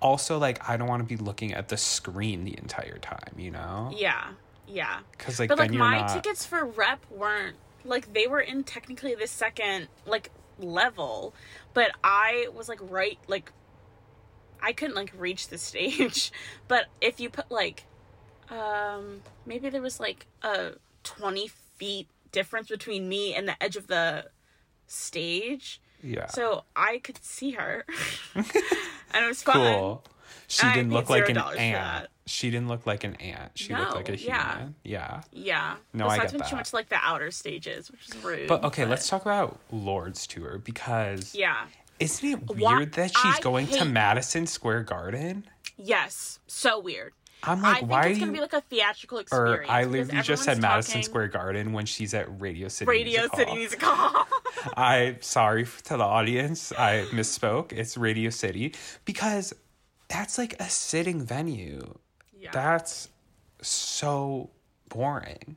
Also, 0.00 0.38
like 0.38 0.68
I 0.68 0.76
don't 0.76 0.88
want 0.88 1.08
to 1.08 1.16
be 1.16 1.22
looking 1.22 1.54
at 1.54 1.68
the 1.68 1.76
screen 1.76 2.44
the 2.44 2.56
entire 2.58 2.98
time, 2.98 3.34
you 3.36 3.50
know? 3.50 3.92
Yeah, 3.96 4.28
yeah. 4.66 5.00
Because 5.12 5.38
like 5.38 5.48
but 5.48 5.58
like 5.58 5.70
my 5.70 6.00
not. 6.00 6.10
tickets 6.10 6.44
for 6.44 6.64
rep 6.64 7.04
weren't 7.10 7.56
like 7.84 8.12
they 8.12 8.26
were 8.26 8.40
in 8.40 8.64
technically 8.64 9.14
the 9.14 9.26
second 9.26 9.88
like 10.06 10.30
level, 10.58 11.34
but 11.74 11.92
I 12.02 12.48
was 12.54 12.68
like 12.68 12.80
right 12.82 13.18
like 13.28 13.52
I 14.60 14.72
couldn't 14.72 14.96
like 14.96 15.12
reach 15.16 15.48
the 15.48 15.58
stage. 15.70 16.32
But 16.68 16.86
if 17.00 17.20
you 17.20 17.30
put 17.30 17.50
like 17.50 17.84
um 18.50 19.22
maybe 19.46 19.68
there 19.70 19.82
was 19.82 20.00
like 20.00 20.26
a 20.42 20.72
twenty 21.04 21.48
feet 21.82 22.08
difference 22.30 22.68
between 22.68 23.08
me 23.08 23.34
and 23.34 23.48
the 23.48 23.60
edge 23.60 23.74
of 23.74 23.88
the 23.88 24.24
stage. 24.86 25.80
yeah. 26.00 26.26
So 26.26 26.62
I 26.76 26.98
could 26.98 27.22
see 27.24 27.50
her. 27.52 27.84
and 28.36 28.44
it 29.24 29.26
was 29.26 29.42
fun. 29.42 29.54
cool. 29.56 30.04
She 30.46 30.64
I 30.64 30.74
didn't 30.74 30.92
look 30.92 31.10
like 31.10 31.28
an 31.28 31.38
ant. 31.38 32.06
She 32.26 32.50
didn't 32.50 32.68
look 32.68 32.86
like 32.86 33.02
an 33.02 33.16
ant. 33.16 33.50
She 33.56 33.74
looked 33.74 33.96
like 33.96 34.08
a 34.08 34.16
yeah. 34.16 34.52
human. 34.58 34.74
Yeah. 34.84 35.22
Yeah. 35.32 35.74
No, 35.92 36.06
I 36.06 36.16
Besides 36.18 36.32
get 36.32 36.38
when 36.40 36.46
she 36.46 36.50
that. 36.50 36.56
went 36.56 36.66
to 36.68 36.76
like 36.76 36.88
the 36.88 36.98
outer 37.02 37.30
stages, 37.32 37.90
which 37.90 38.08
is 38.08 38.24
rude. 38.24 38.46
But 38.46 38.62
okay, 38.64 38.84
let's 38.84 39.08
talk 39.08 39.22
about 39.22 39.58
Lorde's 39.72 40.24
tour 40.26 40.58
because 40.58 41.34
Yeah. 41.34 41.66
isn't 41.98 42.28
it 42.28 42.48
weird 42.48 42.60
Why- 42.60 42.84
that 42.84 43.08
she's 43.08 43.38
I 43.38 43.40
going 43.40 43.66
to 43.68 43.84
Madison 43.84 44.46
Square 44.46 44.84
Garden? 44.84 45.44
Yes. 45.76 46.38
So 46.46 46.78
weird. 46.78 47.12
I'm 47.44 47.64
I 47.64 47.68
like, 47.70 47.78
think 47.80 47.90
why 47.90 48.06
it's 48.06 48.16
are 48.16 48.20
gonna 48.20 48.32
be 48.32 48.40
like 48.40 48.52
a 48.52 48.60
theatrical 48.60 49.18
experience. 49.18 49.68
or. 49.68 49.72
I 49.72 49.84
literally 49.84 50.22
just 50.22 50.44
said 50.44 50.60
Madison 50.60 50.92
talking 50.94 51.02
Square 51.04 51.28
Garden 51.28 51.72
when 51.72 51.86
she's 51.86 52.14
at 52.14 52.40
Radio 52.40 52.68
City. 52.68 52.88
Radio 52.90 53.20
Music 53.20 53.36
City 53.36 53.48
Hall. 53.50 53.56
Music 53.56 53.82
Hall. 53.82 54.26
I 54.76 55.16
sorry 55.20 55.66
to 55.84 55.96
the 55.96 56.04
audience. 56.04 56.72
I 56.78 57.06
misspoke. 57.10 57.72
It's 57.72 57.96
Radio 57.96 58.30
City 58.30 58.74
because 59.04 59.52
that's 60.08 60.38
like 60.38 60.54
a 60.60 60.68
sitting 60.68 61.24
venue. 61.24 61.98
yeah. 62.38 62.50
That's 62.52 63.08
so 63.60 64.50
boring. 64.88 65.56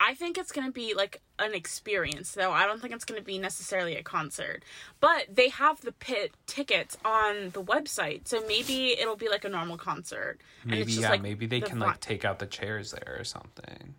I 0.00 0.14
think 0.14 0.38
it's 0.38 0.52
gonna 0.52 0.72
be 0.72 0.94
like 0.94 1.20
an 1.38 1.54
experience 1.54 2.32
though. 2.32 2.52
I 2.52 2.66
don't 2.66 2.80
think 2.80 2.94
it's 2.94 3.04
gonna 3.04 3.22
be 3.22 3.38
necessarily 3.38 3.96
a 3.96 4.02
concert. 4.02 4.62
But 5.00 5.26
they 5.32 5.48
have 5.48 5.80
the 5.80 5.92
pit 5.92 6.32
tickets 6.46 6.96
on 7.04 7.50
the 7.50 7.62
website, 7.62 8.28
so 8.28 8.42
maybe 8.46 8.98
it'll 8.98 9.16
be 9.16 9.28
like 9.28 9.44
a 9.44 9.48
normal 9.48 9.76
concert. 9.76 10.38
Maybe 10.64 10.92
yeah, 10.92 11.10
like, 11.10 11.22
maybe 11.22 11.46
they 11.46 11.60
the 11.60 11.66
can 11.66 11.78
like 11.78 12.00
take 12.00 12.24
out 12.24 12.38
the 12.38 12.46
chairs 12.46 12.90
there 12.92 13.16
or 13.18 13.24
something. 13.24 13.94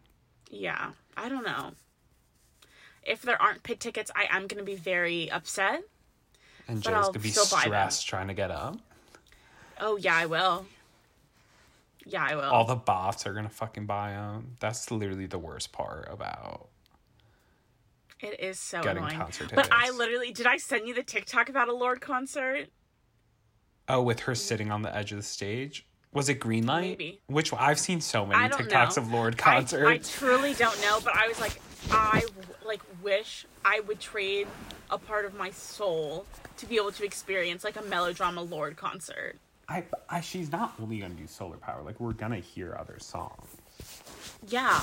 Yeah, 0.49 0.91
I 1.15 1.29
don't 1.29 1.45
know. 1.45 1.71
If 3.03 3.21
there 3.21 3.41
aren't 3.41 3.63
pit 3.63 3.79
tickets, 3.79 4.11
I 4.15 4.27
am 4.29 4.47
gonna 4.47 4.63
be 4.63 4.75
very 4.75 5.31
upset. 5.31 5.83
And 6.67 6.81
Joe's 6.81 6.93
I'll 6.93 7.11
gonna 7.11 7.19
be 7.19 7.31
stressed 7.31 8.07
trying 8.07 8.27
to 8.27 8.33
get 8.33 8.51
up. 8.51 8.77
Oh 9.79 9.97
yeah, 9.97 10.15
I 10.15 10.25
will. 10.25 10.65
Yeah, 12.05 12.25
I 12.27 12.35
will. 12.35 12.43
All 12.43 12.65
the 12.65 12.75
bots 12.75 13.25
are 13.25 13.33
gonna 13.33 13.49
fucking 13.49 13.85
buy 13.85 14.11
them. 14.11 14.55
That's 14.59 14.91
literally 14.91 15.27
the 15.27 15.39
worst 15.39 15.71
part 15.71 16.07
about. 16.11 16.68
It 18.21 18.39
is 18.39 18.59
so 18.59 18.81
Getting 18.81 19.03
annoying. 19.03 19.17
concert 19.17 19.51
But 19.55 19.69
I 19.71 19.91
literally 19.91 20.31
did 20.31 20.45
I 20.45 20.57
send 20.57 20.87
you 20.87 20.93
the 20.93 21.03
TikTok 21.03 21.49
about 21.49 21.69
a 21.69 21.73
Lorde 21.73 22.01
concert? 22.01 22.67
Oh, 23.87 24.01
with 24.01 24.21
her 24.21 24.35
sitting 24.35 24.71
on 24.71 24.81
the 24.81 24.95
edge 24.95 25.11
of 25.11 25.17
the 25.17 25.23
stage. 25.23 25.87
Was 26.11 26.27
it 26.27 26.35
green 26.35 26.65
light? 26.65 26.81
Maybe. 26.81 27.21
Which 27.27 27.53
I've 27.53 27.79
seen 27.79 28.01
so 28.01 28.25
many 28.25 28.49
TikToks 28.49 28.97
know. 28.97 29.03
of 29.03 29.11
Lorde 29.11 29.39
I, 29.41 29.57
I 29.57 29.97
truly 29.97 30.53
don't 30.53 30.79
know, 30.81 30.99
but 31.03 31.15
I 31.15 31.27
was 31.27 31.39
like, 31.39 31.59
I 31.91 32.25
like 32.65 32.81
wish 33.01 33.45
I 33.63 33.79
would 33.81 33.99
trade 33.99 34.47
a 34.89 34.97
part 34.97 35.25
of 35.25 35.35
my 35.35 35.51
soul 35.51 36.25
to 36.57 36.65
be 36.65 36.75
able 36.75 36.91
to 36.91 37.05
experience 37.05 37.63
like 37.63 37.77
a 37.77 37.83
melodrama 37.83 38.41
Lorde 38.41 38.75
concert. 38.75 39.37
I, 39.67 39.83
I, 40.09 40.21
she's 40.21 40.51
not 40.51 40.73
only 40.81 40.97
gonna 40.99 41.13
do 41.13 41.27
solar 41.27 41.57
power. 41.57 41.83
Like 41.83 41.99
we're 41.99 42.13
gonna 42.13 42.39
hear 42.39 42.75
other 42.79 42.97
songs. 42.99 43.47
Yeah. 44.47 44.81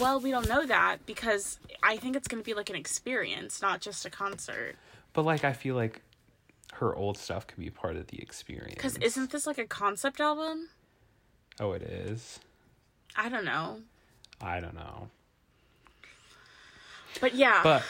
Well, 0.00 0.20
we 0.20 0.30
don't 0.30 0.48
know 0.48 0.66
that 0.66 1.04
because 1.06 1.58
I 1.82 1.96
think 1.96 2.16
it's 2.16 2.28
going 2.28 2.42
to 2.42 2.44
be 2.44 2.54
like 2.54 2.70
an 2.70 2.76
experience, 2.76 3.60
not 3.60 3.80
just 3.80 4.06
a 4.06 4.10
concert. 4.10 4.76
But 5.12 5.24
like 5.24 5.44
I 5.44 5.52
feel 5.52 5.74
like 5.74 6.00
her 6.74 6.94
old 6.96 7.18
stuff 7.18 7.46
could 7.46 7.58
be 7.58 7.70
part 7.70 7.96
of 7.96 8.06
the 8.08 8.20
experience. 8.20 8.74
Because 8.74 8.96
isn't 8.98 9.30
this 9.30 9.46
like 9.46 9.58
a 9.58 9.66
concept 9.66 10.20
album? 10.20 10.68
Oh, 11.60 11.72
it 11.72 11.82
is. 11.82 12.40
I 13.16 13.28
don't 13.28 13.44
know. 13.44 13.80
I 14.40 14.60
don't 14.60 14.74
know. 14.74 15.08
But 17.20 17.34
yeah. 17.34 17.60
But 17.62 17.82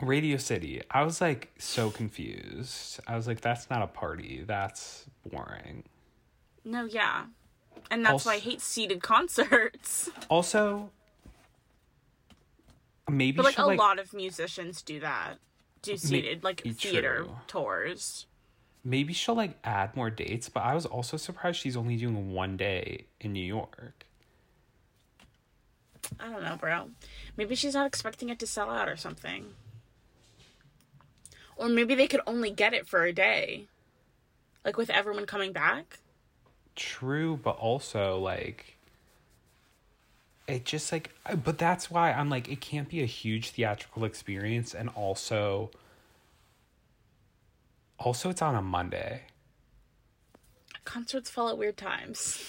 Radio 0.00 0.38
City, 0.38 0.80
I 0.90 1.02
was 1.02 1.20
like 1.20 1.50
so 1.58 1.90
confused. 1.90 3.00
I 3.06 3.16
was 3.16 3.26
like, 3.26 3.42
that's 3.42 3.68
not 3.68 3.82
a 3.82 3.86
party. 3.86 4.42
That's 4.46 5.04
boring. 5.30 5.84
no, 6.64 6.84
yeah. 6.86 7.26
And 7.90 8.04
that's 8.04 8.24
why 8.24 8.34
I 8.34 8.38
hate 8.38 8.60
seated 8.60 9.02
concerts. 9.02 10.10
Also, 10.28 10.90
maybe 13.10 13.36
But 13.36 13.44
like 13.46 13.58
a 13.58 13.66
like 13.66 13.78
lot 13.78 13.98
of 13.98 14.12
musicians 14.14 14.82
do 14.82 15.00
that. 15.00 15.36
Do 15.82 15.96
seated 15.96 16.44
like 16.44 16.62
theater 16.62 17.24
true. 17.24 17.36
tours. 17.46 18.26
maybe 18.84 19.12
she'll 19.12 19.34
like 19.34 19.58
add 19.64 19.96
more 19.96 20.10
dates. 20.10 20.48
But 20.48 20.60
I 20.64 20.74
was 20.74 20.86
also 20.86 21.16
surprised 21.16 21.58
she's 21.60 21.76
only 21.76 21.96
doing 21.96 22.32
one 22.32 22.56
day 22.56 23.06
in 23.20 23.32
New 23.32 23.44
York. 23.44 24.06
I 26.18 26.30
don't 26.30 26.42
know, 26.42 26.56
bro. 26.56 26.90
Maybe 27.36 27.54
she's 27.54 27.74
not 27.74 27.86
expecting 27.86 28.28
it 28.30 28.38
to 28.40 28.46
sell 28.46 28.70
out 28.70 28.88
or 28.88 28.96
something. 28.96 29.54
Or 31.56 31.68
maybe 31.68 31.94
they 31.94 32.08
could 32.08 32.22
only 32.26 32.50
get 32.50 32.72
it 32.74 32.88
for 32.88 33.04
a 33.04 33.12
day. 33.12 33.68
Like 34.64 34.76
with 34.76 34.90
everyone 34.90 35.26
coming 35.26 35.52
back. 35.52 35.98
True, 36.76 37.36
but 37.42 37.56
also 37.56 38.18
like 38.18 38.76
it 40.50 40.64
just 40.64 40.90
like 40.92 41.10
but 41.44 41.58
that's 41.58 41.90
why 41.90 42.12
I'm 42.12 42.28
like 42.30 42.48
it 42.48 42.60
can't 42.60 42.88
be 42.88 43.02
a 43.02 43.06
huge 43.06 43.50
theatrical 43.50 44.04
experience 44.04 44.74
and 44.74 44.88
also 44.90 45.70
also 47.98 48.30
it's 48.30 48.40
on 48.42 48.54
a 48.54 48.62
Monday, 48.62 49.22
Concerts 50.84 51.28
fall 51.30 51.48
at 51.50 51.58
weird 51.58 51.76
times. 51.76 52.42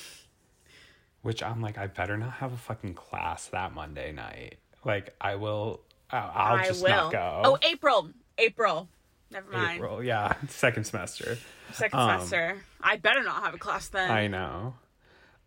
which 1.22 1.44
I'm 1.44 1.62
like 1.62 1.78
I 1.78 1.88
better 1.88 2.18
not 2.18 2.34
have 2.34 2.54
a 2.54 2.58
fucking 2.58 2.94
class 2.96 3.48
that 3.48 3.74
Monday 3.74 4.12
night. 4.12 4.56
Like 4.86 5.14
I 5.20 5.36
will 5.36 5.82
I'll, 6.10 6.32
I'll 6.58 6.66
just 6.66 6.84
will. 6.84 6.90
not 6.90 7.12
go. 7.12 7.42
Oh, 7.46 7.58
April. 7.62 8.10
April. 8.38 8.88
Never 9.32 9.50
mind. 9.52 9.78
April, 9.78 10.04
yeah, 10.04 10.34
second 10.50 10.86
semester. 10.86 11.38
Second 11.72 12.00
Um, 12.00 12.10
semester. 12.20 12.58
I 12.82 12.98
better 12.98 13.24
not 13.24 13.44
have 13.44 13.54
a 13.54 13.58
class 13.58 13.88
then. 13.90 14.10
I 14.10 14.28
know. 14.28 14.74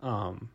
Um 0.03 0.51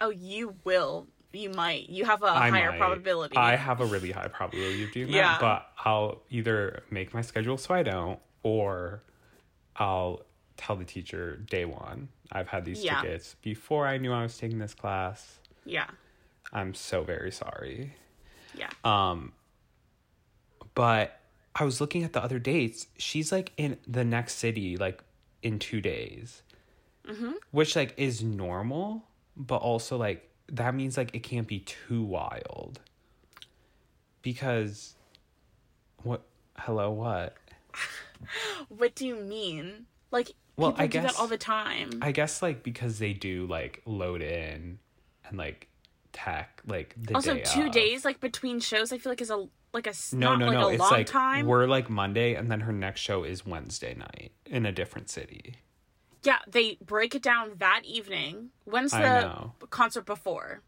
oh, 0.00 0.10
you 0.10 0.54
will. 0.64 1.06
You 1.32 1.50
might. 1.50 1.88
You 1.90 2.04
have 2.06 2.22
a 2.22 2.26
I 2.26 2.48
higher 2.50 2.70
might. 2.70 2.78
probability. 2.78 3.36
I 3.36 3.56
have 3.56 3.80
a 3.80 3.86
really 3.86 4.10
high 4.12 4.28
probability 4.28 4.84
of 4.84 4.92
doing 4.92 5.08
Yeah. 5.10 5.32
that, 5.32 5.40
but 5.40 5.72
I'll 5.84 6.22
either 6.30 6.82
make 6.90 7.12
my 7.12 7.20
schedule 7.20 7.58
so 7.58 7.74
I 7.74 7.82
don't, 7.82 8.18
or 8.42 9.02
I'll 9.76 10.22
tell 10.56 10.74
the 10.76 10.84
teacher 10.84 11.36
day 11.36 11.64
one. 11.66 12.08
I've 12.32 12.48
had 12.48 12.64
these 12.64 12.82
Yeah. 12.82 13.02
tickets 13.02 13.36
before 13.42 13.86
I 13.86 13.98
knew 13.98 14.12
I 14.12 14.22
was 14.22 14.36
taking 14.38 14.58
this 14.58 14.74
class. 14.74 15.38
yeah. 15.64 15.86
I'm 16.50 16.72
so 16.72 17.02
very 17.02 17.30
sorry. 17.30 17.94
Yeah. 18.54 18.70
Um, 18.82 19.32
but 20.74 21.20
I 21.54 21.64
was 21.64 21.80
looking 21.80 22.04
at 22.04 22.12
the 22.12 22.22
other 22.22 22.38
dates. 22.38 22.86
She's 22.96 23.30
like 23.32 23.52
in 23.56 23.78
the 23.86 24.04
next 24.04 24.36
city, 24.36 24.76
like 24.78 25.02
in 25.42 25.58
two 25.58 25.80
days, 25.80 26.42
Mm-hmm. 27.06 27.32
which 27.50 27.74
like 27.76 27.94
is 27.96 28.22
normal, 28.22 29.07
but 29.38 29.56
also 29.58 29.96
like 29.96 30.28
that 30.50 30.74
means 30.74 30.96
like 30.98 31.14
it 31.14 31.22
can't 31.22 31.46
be 31.46 31.60
too 31.60 32.02
wild 32.02 32.80
because 34.22 34.94
what? 36.02 36.22
Hello, 36.56 36.90
what? 36.90 37.36
What 38.68 38.94
do 38.96 39.06
you 39.06 39.14
mean? 39.16 39.86
Like 40.10 40.32
Well, 40.56 40.72
people 40.72 40.82
I 40.84 40.86
do 40.88 40.92
guess- 41.00 41.12
that 41.14 41.20
all 41.20 41.28
the 41.28 41.38
time. 41.38 41.90
I 42.02 42.12
guess 42.12 42.42
like 42.42 42.62
because 42.62 42.98
they 42.98 43.12
do 43.12 43.46
like 43.46 43.82
load 43.86 44.22
in 44.22 44.78
and 45.28 45.38
like 45.38 45.68
tech 46.12 46.60
like 46.66 46.94
the 47.00 47.14
also, 47.14 47.34
day 47.34 47.42
two 47.42 47.66
of. 47.66 47.70
days 47.72 48.04
like 48.04 48.18
between 48.20 48.58
shows, 48.60 48.92
I 48.92 48.98
feel 48.98 49.12
like 49.12 49.20
is 49.20 49.30
a 49.30 49.46
like 49.72 49.86
a 49.86 49.92
No, 50.12 50.34
no, 50.34 50.46
like 50.46 50.54
no. 50.54 50.68
It's 50.68 50.80
long 50.80 50.90
like 50.90 51.06
time. 51.06 51.46
we're 51.46 51.66
like 51.66 51.88
Monday, 51.90 52.34
and 52.34 52.50
then 52.50 52.60
her 52.60 52.72
next 52.72 53.00
show 53.02 53.22
is 53.22 53.46
Wednesday 53.46 53.94
night 53.94 54.32
in 54.46 54.66
a 54.66 54.72
different 54.72 55.10
city. 55.10 55.56
Yeah, 56.24 56.38
they 56.48 56.78
break 56.84 57.14
it 57.14 57.22
down 57.22 57.52
that 57.58 57.82
evening. 57.84 58.50
When's 58.64 58.90
the 58.92 59.50
concert 59.70 60.04
before? 60.06 60.62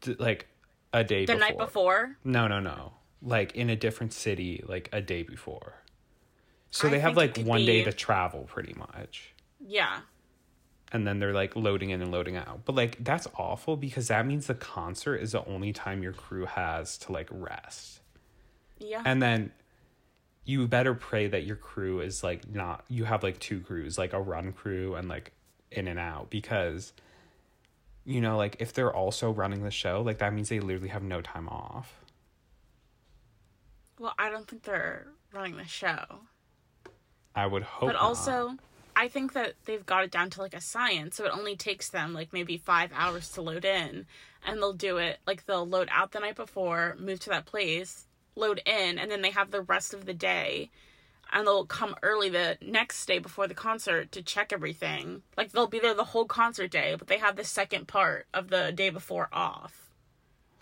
D- 0.00 0.16
Like 0.18 0.48
a 0.92 1.04
day 1.04 1.26
The 1.26 1.34
before. 1.34 1.40
night 1.40 1.58
before? 1.58 2.16
No, 2.24 2.48
no, 2.48 2.58
no. 2.60 2.92
Like 3.22 3.54
in 3.54 3.68
a 3.68 3.76
different 3.76 4.12
city, 4.14 4.62
like 4.66 4.88
a 4.92 5.00
day 5.02 5.22
before. 5.22 5.74
So 6.70 6.88
I 6.88 6.92
they 6.92 7.00
have 7.00 7.16
like 7.16 7.36
one 7.38 7.64
day 7.66 7.84
to 7.84 7.92
travel, 7.92 8.44
pretty 8.44 8.74
much. 8.74 9.34
Yeah. 9.60 10.00
And 10.92 11.06
then 11.06 11.18
they're 11.18 11.34
like 11.34 11.54
loading 11.54 11.90
in 11.90 12.00
and 12.00 12.10
loading 12.10 12.36
out. 12.36 12.64
But 12.64 12.74
like 12.76 12.96
that's 13.04 13.28
awful 13.36 13.76
because 13.76 14.08
that 14.08 14.26
means 14.26 14.46
the 14.46 14.54
concert 14.54 15.16
is 15.16 15.32
the 15.32 15.44
only 15.44 15.72
time 15.72 16.02
your 16.02 16.12
crew 16.14 16.46
has 16.46 16.96
to 16.98 17.12
like 17.12 17.28
rest. 17.30 18.00
Yeah. 18.78 19.02
And 19.04 19.20
then 19.20 19.52
you 20.50 20.66
better 20.66 20.94
pray 20.94 21.28
that 21.28 21.44
your 21.44 21.54
crew 21.54 22.00
is 22.00 22.24
like 22.24 22.52
not 22.52 22.84
you 22.88 23.04
have 23.04 23.22
like 23.22 23.38
two 23.38 23.60
crews, 23.60 23.96
like 23.96 24.12
a 24.12 24.20
run 24.20 24.52
crew 24.52 24.96
and 24.96 25.08
like 25.08 25.32
in 25.70 25.86
and 25.86 25.98
out 25.98 26.28
because 26.28 26.92
you 28.04 28.20
know, 28.20 28.36
like 28.36 28.56
if 28.58 28.72
they're 28.72 28.92
also 28.92 29.30
running 29.30 29.62
the 29.62 29.70
show, 29.70 30.02
like 30.02 30.18
that 30.18 30.32
means 30.34 30.48
they 30.48 30.58
literally 30.58 30.88
have 30.88 31.04
no 31.04 31.20
time 31.20 31.48
off. 31.48 32.00
well, 33.98 34.14
I 34.18 34.28
don't 34.30 34.48
think 34.48 34.64
they're 34.64 35.06
running 35.32 35.56
the 35.56 35.66
show. 35.66 36.04
I 37.36 37.46
would 37.46 37.62
hope 37.62 37.90
but 37.90 37.92
not. 37.92 38.02
also 38.02 38.56
i 38.96 39.06
think 39.06 39.34
that 39.34 39.54
they've 39.64 39.86
got 39.86 40.02
it 40.02 40.10
down 40.10 40.30
to 40.30 40.40
like 40.40 40.52
a 40.52 40.60
science 40.60 41.14
so 41.14 41.24
it 41.24 41.30
only 41.32 41.54
takes 41.54 41.88
them 41.90 42.12
like 42.12 42.32
maybe 42.32 42.58
five 42.58 42.90
hours 42.92 43.30
to 43.30 43.40
load 43.40 43.64
in 43.64 44.04
and 44.44 44.56
they'll 44.58 44.72
do 44.72 44.96
it 44.96 45.20
like 45.28 45.46
they'll 45.46 45.66
load 45.66 45.88
out 45.92 46.10
the 46.10 46.18
night 46.18 46.34
before 46.34 46.96
move 46.98 47.20
to 47.20 47.30
that 47.30 47.46
place 47.46 48.08
load 48.40 48.60
in 48.66 48.98
and 48.98 49.10
then 49.10 49.22
they 49.22 49.30
have 49.30 49.50
the 49.50 49.60
rest 49.62 49.92
of 49.94 50.06
the 50.06 50.14
day 50.14 50.70
and 51.32 51.46
they'll 51.46 51.64
come 51.66 51.94
early 52.02 52.28
the 52.28 52.58
next 52.60 53.06
day 53.06 53.18
before 53.20 53.46
the 53.46 53.54
concert 53.54 54.10
to 54.12 54.22
check 54.22 54.52
everything 54.52 55.22
like 55.36 55.52
they'll 55.52 55.66
be 55.68 55.78
there 55.78 55.94
the 55.94 56.04
whole 56.04 56.24
concert 56.24 56.70
day 56.70 56.94
but 56.98 57.06
they 57.08 57.18
have 57.18 57.36
the 57.36 57.44
second 57.44 57.86
part 57.86 58.26
of 58.34 58.48
the 58.48 58.72
day 58.72 58.90
before 58.90 59.28
off 59.32 59.90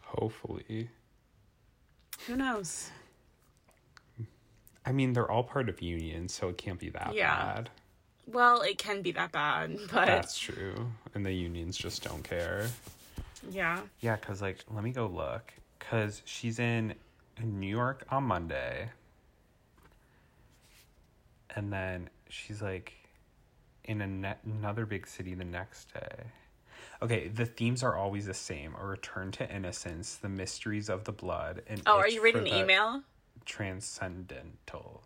hopefully. 0.03 0.91
who 2.27 2.37
knows 2.37 2.91
I 4.87 4.93
mean, 4.93 5.13
they're 5.13 5.31
all 5.31 5.43
part 5.45 5.69
of 5.69 5.83
unions, 5.83 6.33
so 6.33 6.49
it 6.49 6.57
can't 6.57 6.79
be 6.79 6.89
that 6.91 7.13
Yeah. 7.15 7.35
bad. 7.55 7.71
well 8.27 8.63
it 8.63 8.79
can 8.79 9.03
be 9.03 9.13
that 9.13 9.33
bad 9.33 9.77
but 9.93 10.07
That's 10.07 10.39
true. 10.39 10.93
And 11.15 11.27
the 11.27 11.33
unions 11.33 11.77
just 11.77 12.03
don't 12.03 12.23
care. 12.25 12.69
yeah 13.51 13.81
Yeah, 14.01 14.17
because, 14.17 14.41
like, 14.41 14.65
let 14.71 14.83
me 14.85 14.91
go 14.93 15.07
look. 15.07 15.53
Because 15.79 16.23
she's 16.25 16.59
in 16.59 16.95
New 17.45 17.69
York 17.69 18.05
on 18.11 18.25
Monday. 18.25 18.91
And 21.55 21.73
then 21.73 22.11
she's, 22.29 22.63
like, 22.63 22.93
in 23.85 24.01
a 24.03 24.07
ne- 24.07 24.37
another 24.45 24.87
big 24.87 25.07
city 25.07 25.35
the 25.35 25.45
next 25.45 25.93
day. 25.93 26.25
Okay, 27.01 27.29
the 27.29 27.47
themes 27.47 27.83
are 27.83 27.97
always 27.97 28.27
the 28.27 28.35
same 28.35 28.75
a 28.79 28.85
return 28.85 29.31
to 29.33 29.55
innocence, 29.55 30.17
the 30.17 30.29
mysteries 30.29 30.89
of 30.89 31.05
the 31.05 31.13
blood, 31.13 31.63
and 31.69 31.81
oh 31.87 31.97
are 31.97 32.09
you 32.09 32.23
reading 32.23 32.45
the 32.45 32.57
email 32.57 33.03
Transcendental. 33.45 35.03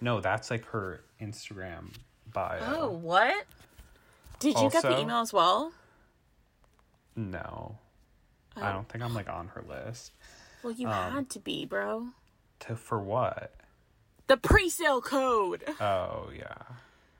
No, 0.00 0.20
that's 0.20 0.50
like 0.50 0.66
her 0.66 1.02
Instagram 1.20 1.94
bio. 2.32 2.60
Oh, 2.66 2.90
what? 2.90 3.46
Did 4.38 4.58
you 4.58 4.70
get 4.70 4.82
the 4.82 4.98
email 4.98 5.18
as 5.18 5.32
well? 5.32 5.72
No. 7.16 7.78
Oh. 8.56 8.62
I 8.62 8.72
don't 8.72 8.88
think 8.88 9.04
I'm 9.04 9.14
like 9.14 9.28
on 9.28 9.48
her 9.48 9.62
list. 9.68 10.12
Well, 10.62 10.72
you 10.72 10.88
Um, 10.88 11.12
had 11.12 11.30
to 11.30 11.40
be, 11.40 11.64
bro. 11.64 12.08
To 12.60 12.76
for 12.76 13.00
what? 13.00 13.54
The 14.26 14.36
pre-sale 14.36 15.00
code 15.00 15.64
Oh 15.80 16.30
yeah. 16.36 16.62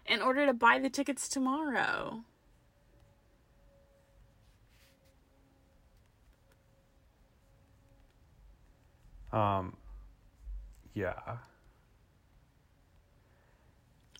in 0.06 0.20
order 0.22 0.46
to 0.46 0.52
buy 0.52 0.78
the 0.78 0.90
tickets 0.90 1.28
tomorrow. 1.28 2.24
Um 9.32 9.76
yeah. 10.94 11.12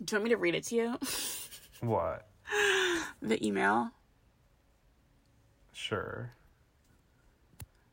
Do 0.05 0.15
you 0.15 0.17
want 0.19 0.25
me 0.25 0.31
to 0.31 0.37
read 0.37 0.55
it 0.55 0.65
to 0.65 0.75
you? 0.77 0.99
What? 1.81 2.27
the 3.23 3.43
email. 3.47 3.91
Sure. 5.73 6.31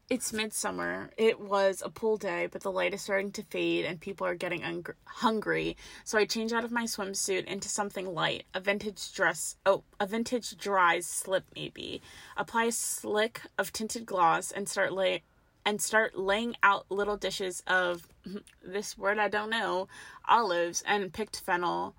It's 0.09 0.31
midsummer. 0.31 1.09
It 1.17 1.37
was 1.37 1.83
a 1.83 1.89
pool 1.89 2.15
day, 2.15 2.47
but 2.49 2.61
the 2.61 2.71
light 2.71 2.93
is 2.93 3.01
starting 3.01 3.33
to 3.33 3.43
fade 3.43 3.83
and 3.83 3.99
people 3.99 4.25
are 4.25 4.35
getting 4.35 4.63
ung- 4.63 4.85
hungry. 5.03 5.75
So 6.05 6.17
I 6.17 6.23
change 6.23 6.53
out 6.53 6.63
of 6.63 6.71
my 6.71 6.85
swimsuit 6.85 7.43
into 7.43 7.67
something 7.67 8.13
light, 8.13 8.45
a 8.53 8.61
vintage 8.61 9.11
dress. 9.11 9.57
Oh, 9.65 9.83
a 9.99 10.07
vintage 10.07 10.55
dry 10.57 11.01
slip 11.01 11.43
maybe. 11.53 12.01
Apply 12.37 12.65
a 12.65 12.71
slick 12.71 13.41
of 13.57 13.73
tinted 13.73 14.05
gloss 14.05 14.49
and 14.49 14.69
start 14.69 14.93
lay 14.93 15.23
and 15.65 15.81
start 15.81 16.17
laying 16.17 16.55
out 16.63 16.85
little 16.89 17.17
dishes 17.17 17.61
of 17.67 18.07
hmm, 18.23 18.37
this 18.65 18.97
word 18.97 19.19
I 19.19 19.27
don't 19.27 19.49
know, 19.49 19.89
olives 20.25 20.85
and 20.87 21.11
picked 21.11 21.41
fennel 21.41 21.95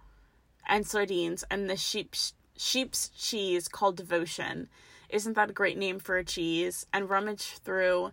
and 0.66 0.86
sardines 0.86 1.44
and 1.50 1.68
the 1.68 1.76
sheep's 1.76 2.32
sheep's 2.56 3.10
cheese 3.10 3.68
called 3.68 3.98
devotion. 3.98 4.70
Isn't 5.08 5.34
that 5.34 5.50
a 5.50 5.54
great 5.54 5.78
name 5.78 5.98
for 5.98 6.16
a 6.16 6.24
cheese? 6.24 6.86
And 6.92 7.08
rummage 7.08 7.58
through 7.58 8.12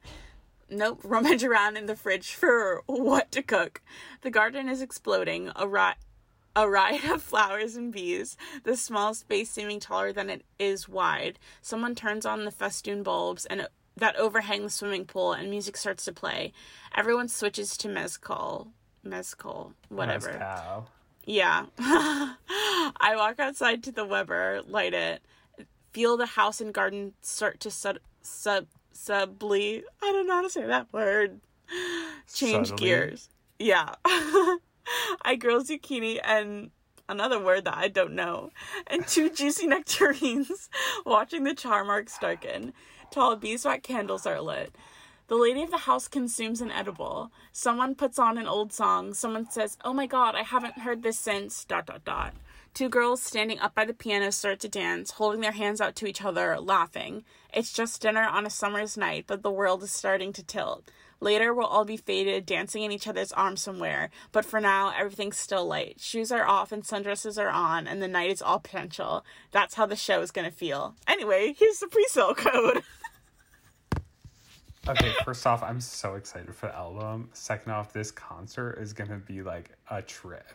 nope, 0.70 1.02
rummage 1.04 1.44
around 1.44 1.78
in 1.78 1.86
the 1.86 1.96
fridge 1.96 2.34
for 2.34 2.84
what 2.86 3.32
to 3.32 3.42
cook. 3.42 3.82
The 4.22 4.32
garden 4.32 4.70
is 4.70 4.82
exploding. 4.82 5.52
A 5.56 5.68
rat 5.68 5.98
a 6.58 6.70
riot 6.70 7.04
of 7.10 7.22
flowers 7.22 7.76
and 7.76 7.92
bees, 7.92 8.38
the 8.64 8.78
small 8.78 9.14
space 9.14 9.52
seeming 9.52 9.80
taller 9.80 10.14
than 10.14 10.30
it 10.30 10.46
is 10.58 10.88
wide. 10.88 11.38
Someone 11.62 11.96
turns 11.96 12.26
on 12.26 12.46
the 12.46 12.52
festoon 12.52 13.04
bulbs 13.04 13.46
and 13.46 13.68
that 13.98 14.16
overhang 14.16 14.64
the 14.64 14.70
swimming 14.70 15.06
pool, 15.06 15.34
and 15.34 15.50
music 15.50 15.78
starts 15.78 16.06
to 16.06 16.14
play. 16.14 16.52
Everyone 16.96 17.28
switches 17.28 17.78
to 17.78 17.90
mezcal, 17.90 18.68
mezcal, 19.04 19.74
whatever. 19.90 20.32
Mezcal. 20.32 20.90
Yeah. 21.26 21.66
I 21.80 23.14
walk 23.16 23.40
outside 23.40 23.84
to 23.84 23.92
the 23.92 24.06
Weber, 24.06 24.62
light 24.68 24.94
it, 24.94 25.22
feel 25.96 26.18
the 26.18 26.26
house 26.26 26.60
and 26.60 26.74
garden 26.74 27.14
start 27.22 27.62
to 27.62 27.72
sub 27.72 28.00
sub 28.22 28.68
subly. 28.92 29.82
I 30.04 30.12
don't 30.12 30.28
know 30.28 30.34
how 30.34 30.42
to 30.42 30.50
say 30.50 30.66
that 30.66 30.92
word. 30.92 31.40
Change 32.34 32.68
Subtly? 32.68 32.86
gears. 32.86 33.30
Yeah. 33.58 33.96
I 34.06 35.38
grill 35.40 35.64
zucchini 35.64 36.20
and 36.22 36.72
another 37.08 37.40
word 37.42 37.64
that 37.64 37.78
I 37.78 37.88
don't 37.88 38.14
know, 38.14 38.50
and 38.88 39.08
two 39.08 39.30
juicy 39.30 39.68
nectarines, 39.76 40.70
watching 41.06 41.46
the 41.46 41.54
char 41.54 41.86
marks 41.86 42.20
darken. 42.20 42.74
Tall 43.10 43.38
beeswax 43.38 43.88
candles 43.88 44.26
are 44.26 44.42
lit. 44.42 44.76
The 45.28 45.36
lady 45.36 45.64
of 45.64 45.72
the 45.72 45.78
house 45.78 46.10
consumes 46.10 46.60
an 46.60 46.72
edible. 46.72 47.32
Someone 47.54 47.96
puts 47.96 48.20
on 48.20 48.38
an 48.38 48.48
old 48.48 48.74
song. 48.74 49.14
Someone 49.14 49.50
says, 49.50 49.78
Oh 49.86 49.94
my 49.94 50.08
god, 50.08 50.36
I 50.36 50.44
haven't 50.44 50.80
heard 50.80 51.02
this 51.04 51.18
since. 51.18 51.64
dot 51.64 51.86
dot 51.86 52.04
dot. 52.04 52.34
Two 52.76 52.90
girls 52.90 53.22
standing 53.22 53.58
up 53.60 53.74
by 53.74 53.86
the 53.86 53.94
piano 53.94 54.34
start 54.34 54.60
to 54.60 54.68
dance, 54.68 55.12
holding 55.12 55.40
their 55.40 55.54
hands 55.54 55.80
out 55.80 55.96
to 55.96 56.08
each 56.08 56.22
other, 56.22 56.60
laughing. 56.60 57.24
It's 57.54 57.72
just 57.72 58.02
dinner 58.02 58.24
on 58.24 58.46
a 58.46 58.50
summer's 58.50 58.98
night, 58.98 59.24
but 59.28 59.44
the 59.44 59.50
world 59.50 59.82
is 59.82 59.94
starting 59.94 60.34
to 60.34 60.44
tilt. 60.44 60.92
Later, 61.22 61.54
we'll 61.54 61.68
all 61.68 61.86
be 61.86 61.96
faded, 61.96 62.46
dancing 62.46 62.84
in 62.84 62.92
each 62.92 63.08
other's 63.08 63.32
arms 63.32 63.62
somewhere, 63.62 64.10
but 64.34 64.44
for 64.44 64.60
now, 64.60 64.92
everything's 64.94 65.38
still 65.38 65.66
light. 65.66 66.02
Shoes 66.02 66.34
are 66.34 66.46
off 66.46 66.74
and 66.74 66.84
sundresses 66.84 67.42
are 67.42 67.48
on, 67.48 67.88
and 67.88 68.02
the 68.02 68.10
night 68.10 68.30
is 68.30 68.42
all 68.42 68.60
potential. 68.60 69.24
That's 69.52 69.76
how 69.76 69.86
the 69.86 69.96
show 69.96 70.20
is 70.20 70.32
gonna 70.32 70.52
feel. 70.52 70.96
Anyway, 71.08 71.56
here's 71.58 71.80
the 71.80 71.88
pre 71.88 72.06
sale 72.10 72.36
code. 72.36 72.84
Okay, 74.88 75.14
first 75.24 75.48
off, 75.48 75.64
I'm 75.64 75.82
so 75.82 76.14
excited 76.14 76.54
for 76.54 76.68
the 76.68 76.76
album. 76.76 77.30
Second 77.34 77.72
off, 77.72 77.92
this 77.92 78.12
concert 78.12 78.78
is 78.80 78.94
gonna 78.94 79.18
be 79.18 79.42
like 79.42 79.72
a 79.90 80.00
trip. 80.00 80.46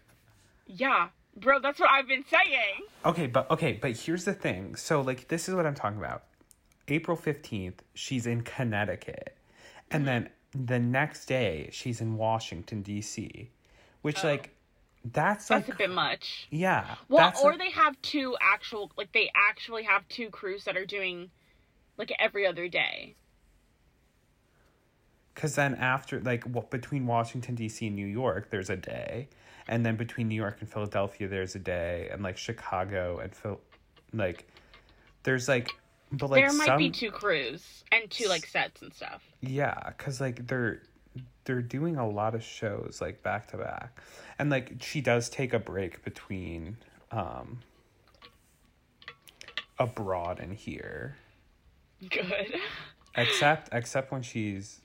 yeah, 0.68 1.08
bro, 1.40 1.60
that's 1.60 1.80
what 1.80 1.90
I've 1.90 2.08
been 2.08 2.24
saying. 2.30 2.86
Okay, 3.04 3.26
but 3.26 3.50
okay, 3.50 3.78
but 3.80 3.96
here's 3.96 4.24
the 4.24 4.34
thing. 4.34 4.76
So 4.76 5.00
like 5.00 5.28
this 5.28 5.48
is 5.48 5.54
what 5.54 5.66
I'm 5.66 5.74
talking 5.74 5.98
about. 5.98 6.24
April 6.88 7.16
15th, 7.16 7.74
she's 7.94 8.26
in 8.26 8.42
Connecticut. 8.42 9.36
And 9.90 10.06
then 10.06 10.28
the 10.54 10.78
next 10.78 11.26
day, 11.26 11.68
she's 11.72 12.00
in 12.00 12.16
Washington 12.16 12.82
DC. 12.82 13.48
Which 14.02 14.24
like 14.24 14.50
oh. 14.52 15.10
that's 15.12 15.50
like 15.50 15.68
a 15.68 15.74
bit 15.74 15.90
much. 15.90 16.48
yeah. 16.50 16.96
Well, 17.08 17.32
or 17.42 17.50
like- 17.50 17.58
they 17.58 17.70
have 17.70 18.00
two 18.02 18.36
actual, 18.40 18.90
like, 18.96 19.12
they 19.12 19.30
actually 19.34 19.84
have 19.84 20.08
two 20.08 20.30
crews 20.30 20.64
that 20.64 20.76
are 20.76 20.86
doing, 20.86 21.30
like, 21.98 22.12
every 22.18 22.46
other 22.46 22.68
day. 22.68 23.14
Because 25.34 25.54
then 25.54 25.74
after, 25.74 26.20
like, 26.20 26.44
w- 26.44 26.66
between 26.70 27.06
Washington, 27.06 27.54
D.C. 27.54 27.86
and 27.86 27.96
New 27.96 28.06
York, 28.06 28.50
there's 28.50 28.70
a 28.70 28.76
day. 28.76 29.28
And 29.68 29.84
then 29.84 29.96
between 29.96 30.28
New 30.28 30.34
York 30.34 30.58
and 30.60 30.68
Philadelphia, 30.68 31.28
there's 31.28 31.54
a 31.54 31.58
day. 31.58 32.08
And, 32.12 32.22
like, 32.22 32.36
Chicago 32.36 33.18
and 33.18 33.34
Phil. 33.34 33.60
Like, 34.12 34.46
there's, 35.22 35.48
like, 35.48 35.70
but, 36.12 36.30
like, 36.30 36.44
there 36.44 36.52
might 36.52 36.66
some. 36.66 36.78
be 36.78 36.90
two 36.90 37.10
crews 37.10 37.84
and 37.92 38.10
two, 38.10 38.28
like, 38.28 38.46
sets 38.46 38.82
and 38.82 38.92
stuff. 38.92 39.22
Yeah, 39.40 39.78
because, 39.96 40.20
like, 40.20 40.46
they're. 40.46 40.82
They're 41.44 41.62
doing 41.62 41.96
a 41.96 42.08
lot 42.08 42.36
of 42.36 42.44
shows 42.44 42.98
like 43.00 43.22
back 43.24 43.48
to 43.48 43.56
back, 43.56 44.00
and 44.38 44.48
like 44.50 44.74
she 44.80 45.00
does 45.00 45.28
take 45.28 45.52
a 45.52 45.58
break 45.58 46.04
between 46.04 46.76
um 47.10 47.58
abroad 49.78 50.38
and 50.38 50.54
here, 50.54 51.16
Good. 52.08 52.54
except 53.16 53.70
except 53.72 54.12
when 54.12 54.22
she's 54.22 54.80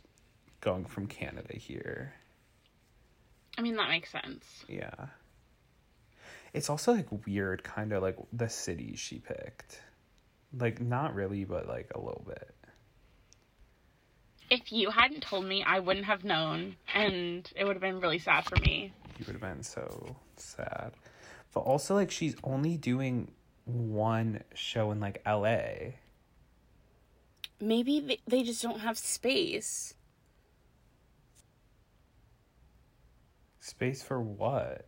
going 0.61 0.85
from 0.85 1.05
Canada 1.07 1.55
here. 1.55 2.13
I 3.57 3.61
mean, 3.61 3.75
that 3.77 3.89
makes 3.89 4.11
sense. 4.11 4.65
Yeah. 4.67 5.07
It's 6.53 6.69
also 6.69 6.93
like 6.93 7.07
weird, 7.25 7.63
kind 7.63 7.91
of 7.93 8.01
like 8.01 8.17
the 8.31 8.49
cities 8.49 8.99
she 8.99 9.19
picked. 9.19 9.81
Like, 10.57 10.79
not 10.81 11.15
really, 11.15 11.43
but 11.43 11.67
like 11.67 11.91
a 11.95 11.99
little 11.99 12.23
bit. 12.25 12.55
If 14.49 14.71
you 14.71 14.91
hadn't 14.91 15.23
told 15.23 15.45
me, 15.45 15.63
I 15.63 15.79
wouldn't 15.79 16.05
have 16.05 16.23
known, 16.23 16.75
and 16.93 17.51
it 17.55 17.65
would 17.65 17.75
have 17.75 17.81
been 17.81 17.99
really 17.99 18.19
sad 18.19 18.45
for 18.45 18.57
me. 18.57 18.93
You 19.17 19.25
would 19.25 19.33
have 19.33 19.41
been 19.41 19.63
so 19.63 20.15
sad. 20.37 20.91
But 21.53 21.61
also, 21.61 21.95
like, 21.95 22.11
she's 22.11 22.35
only 22.43 22.77
doing 22.77 23.31
one 23.65 24.43
show 24.53 24.91
in 24.91 24.99
like 24.99 25.21
LA. 25.25 25.93
Maybe 27.59 27.99
they, 27.99 28.19
they 28.27 28.43
just 28.43 28.61
don't 28.61 28.81
have 28.81 28.97
space. 28.97 29.94
Space 33.65 34.04
for 34.04 34.21
what? 34.21 34.86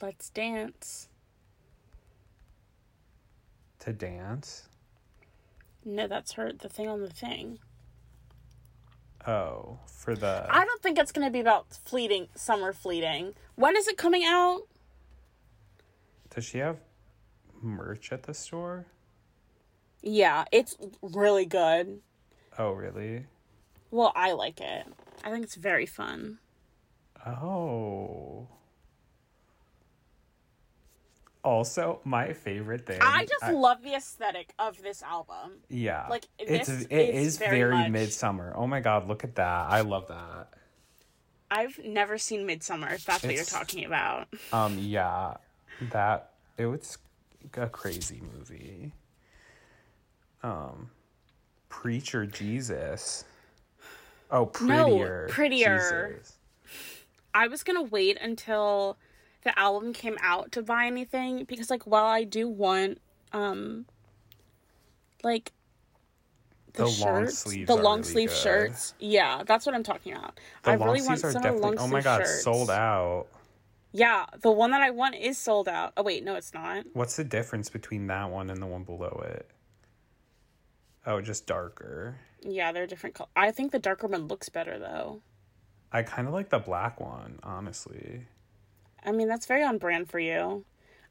Let's 0.00 0.30
dance. 0.30 1.10
To 3.80 3.92
dance? 3.92 4.66
No, 5.84 6.06
that's 6.06 6.32
her, 6.32 6.54
the 6.54 6.70
thing 6.70 6.88
on 6.88 7.02
the 7.02 7.10
thing. 7.10 7.58
Oh, 9.26 9.78
for 9.86 10.16
the. 10.16 10.46
I 10.48 10.64
don't 10.64 10.82
think 10.82 10.98
it's 10.98 11.12
gonna 11.12 11.30
be 11.30 11.40
about 11.40 11.66
fleeting, 11.84 12.28
summer 12.34 12.72
fleeting. 12.72 13.34
When 13.56 13.76
is 13.76 13.88
it 13.88 13.98
coming 13.98 14.24
out? 14.24 14.62
Does 16.34 16.46
she 16.46 16.58
have 16.58 16.78
merch 17.60 18.10
at 18.10 18.22
the 18.22 18.32
store? 18.32 18.86
Yeah, 20.00 20.46
it's 20.50 20.78
really 21.02 21.44
good. 21.44 22.00
Oh, 22.58 22.72
really? 22.72 23.26
Well, 23.90 24.12
I 24.16 24.32
like 24.32 24.62
it. 24.62 24.86
I 25.22 25.30
think 25.30 25.44
it's 25.44 25.56
very 25.56 25.84
fun. 25.84 26.38
Oh. 27.26 28.46
Also, 31.44 32.00
my 32.04 32.32
favorite 32.32 32.84
thing. 32.84 32.98
I 33.00 33.24
just 33.24 33.52
love 33.52 33.82
the 33.82 33.94
aesthetic 33.94 34.52
of 34.58 34.82
this 34.82 35.02
album. 35.02 35.52
Yeah. 35.68 36.06
Like, 36.08 36.24
it's 36.38 36.68
this 36.68 36.82
it 36.90 37.14
is 37.14 37.26
is 37.26 37.38
very 37.38 37.58
very, 37.58 37.74
much- 37.76 37.90
midsummer. 37.90 38.52
Oh 38.56 38.66
my 38.66 38.80
god, 38.80 39.08
look 39.08 39.24
at 39.24 39.34
that. 39.36 39.70
I 39.70 39.80
love 39.80 40.08
that. 40.08 40.48
I've 41.50 41.78
never 41.82 42.18
seen 42.18 42.44
Midsummer, 42.44 42.90
if 42.90 43.06
that's 43.06 43.24
what 43.24 43.34
you're 43.34 43.44
talking 43.44 43.84
about. 43.86 44.28
Um 44.52 44.78
yeah. 44.78 45.38
That 45.92 46.32
it 46.58 46.66
was 46.66 46.98
a 47.54 47.68
crazy 47.68 48.20
movie. 48.36 48.92
Um 50.42 50.90
Preacher 51.70 52.26
Jesus. 52.26 53.24
Oh, 54.30 54.40
No, 54.40 54.46
prettier. 54.46 55.26
Prettier. 55.30 56.16
Jesus. 56.20 56.37
I 57.38 57.46
was 57.46 57.62
gonna 57.62 57.84
wait 57.84 58.18
until 58.20 58.98
the 59.44 59.56
album 59.56 59.92
came 59.92 60.18
out 60.20 60.50
to 60.52 60.62
buy 60.62 60.86
anything 60.86 61.44
because, 61.44 61.70
like, 61.70 61.84
while 61.86 62.06
I 62.06 62.24
do 62.24 62.48
want, 62.48 63.00
um, 63.32 63.86
like, 65.22 65.52
The 66.72 66.86
long 66.86 67.26
shirts, 67.26 67.38
sleeves 67.38 67.68
the 67.68 67.76
long 67.76 68.00
really 68.00 68.12
sleeve 68.12 68.28
good. 68.30 68.36
shirts, 68.36 68.94
yeah, 68.98 69.44
that's 69.46 69.66
what 69.66 69.76
I'm 69.76 69.84
talking 69.84 70.14
about. 70.14 70.40
The 70.64 70.72
I 70.72 70.74
long 70.74 70.88
really 70.88 71.06
want 71.06 71.20
some 71.20 71.36
of 71.36 71.42
the 71.42 71.52
long 71.52 71.78
Oh 71.78 71.86
my 71.86 72.00
sleeve 72.00 72.04
god, 72.04 72.18
shirts. 72.22 72.42
sold 72.42 72.70
out. 72.70 73.26
Yeah, 73.92 74.26
the 74.40 74.50
one 74.50 74.72
that 74.72 74.82
I 74.82 74.90
want 74.90 75.14
is 75.14 75.38
sold 75.38 75.68
out. 75.68 75.92
Oh 75.96 76.02
wait, 76.02 76.24
no, 76.24 76.34
it's 76.34 76.52
not. 76.52 76.86
What's 76.92 77.14
the 77.14 77.24
difference 77.24 77.70
between 77.70 78.08
that 78.08 78.30
one 78.30 78.50
and 78.50 78.60
the 78.60 78.66
one 78.66 78.82
below 78.82 79.22
it? 79.26 79.48
Oh, 81.06 81.20
just 81.20 81.46
darker. 81.46 82.16
Yeah, 82.42 82.72
they're 82.72 82.86
different. 82.88 83.14
Col- 83.14 83.30
I 83.36 83.52
think 83.52 83.70
the 83.70 83.78
darker 83.78 84.08
one 84.08 84.26
looks 84.26 84.48
better 84.48 84.78
though. 84.78 85.22
I 85.92 86.02
kind 86.02 86.26
of 86.28 86.34
like 86.34 86.50
the 86.50 86.58
black 86.58 87.00
one, 87.00 87.38
honestly. 87.42 88.26
I 89.04 89.12
mean, 89.12 89.28
that's 89.28 89.46
very 89.46 89.62
on 89.62 89.78
brand 89.78 90.10
for 90.10 90.18
you. 90.18 90.64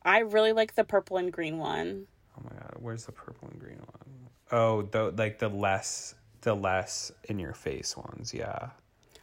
I 0.03 0.19
really 0.19 0.51
like 0.53 0.75
the 0.75 0.83
purple 0.83 1.17
and 1.17 1.31
green 1.33 1.57
one. 1.57 2.05
Oh 2.37 2.43
my 2.43 2.51
god, 2.59 2.75
where's 2.79 3.05
the 3.05 3.11
purple 3.11 3.47
and 3.49 3.59
green 3.59 3.79
one? 3.79 4.29
Oh, 4.51 4.83
the 4.83 5.11
like 5.17 5.39
the 5.39 5.49
less 5.49 6.13
the 6.41 6.53
less 6.55 7.11
in 7.25 7.39
your 7.39 7.53
face 7.53 7.97
ones, 7.97 8.33
yeah. 8.33 8.69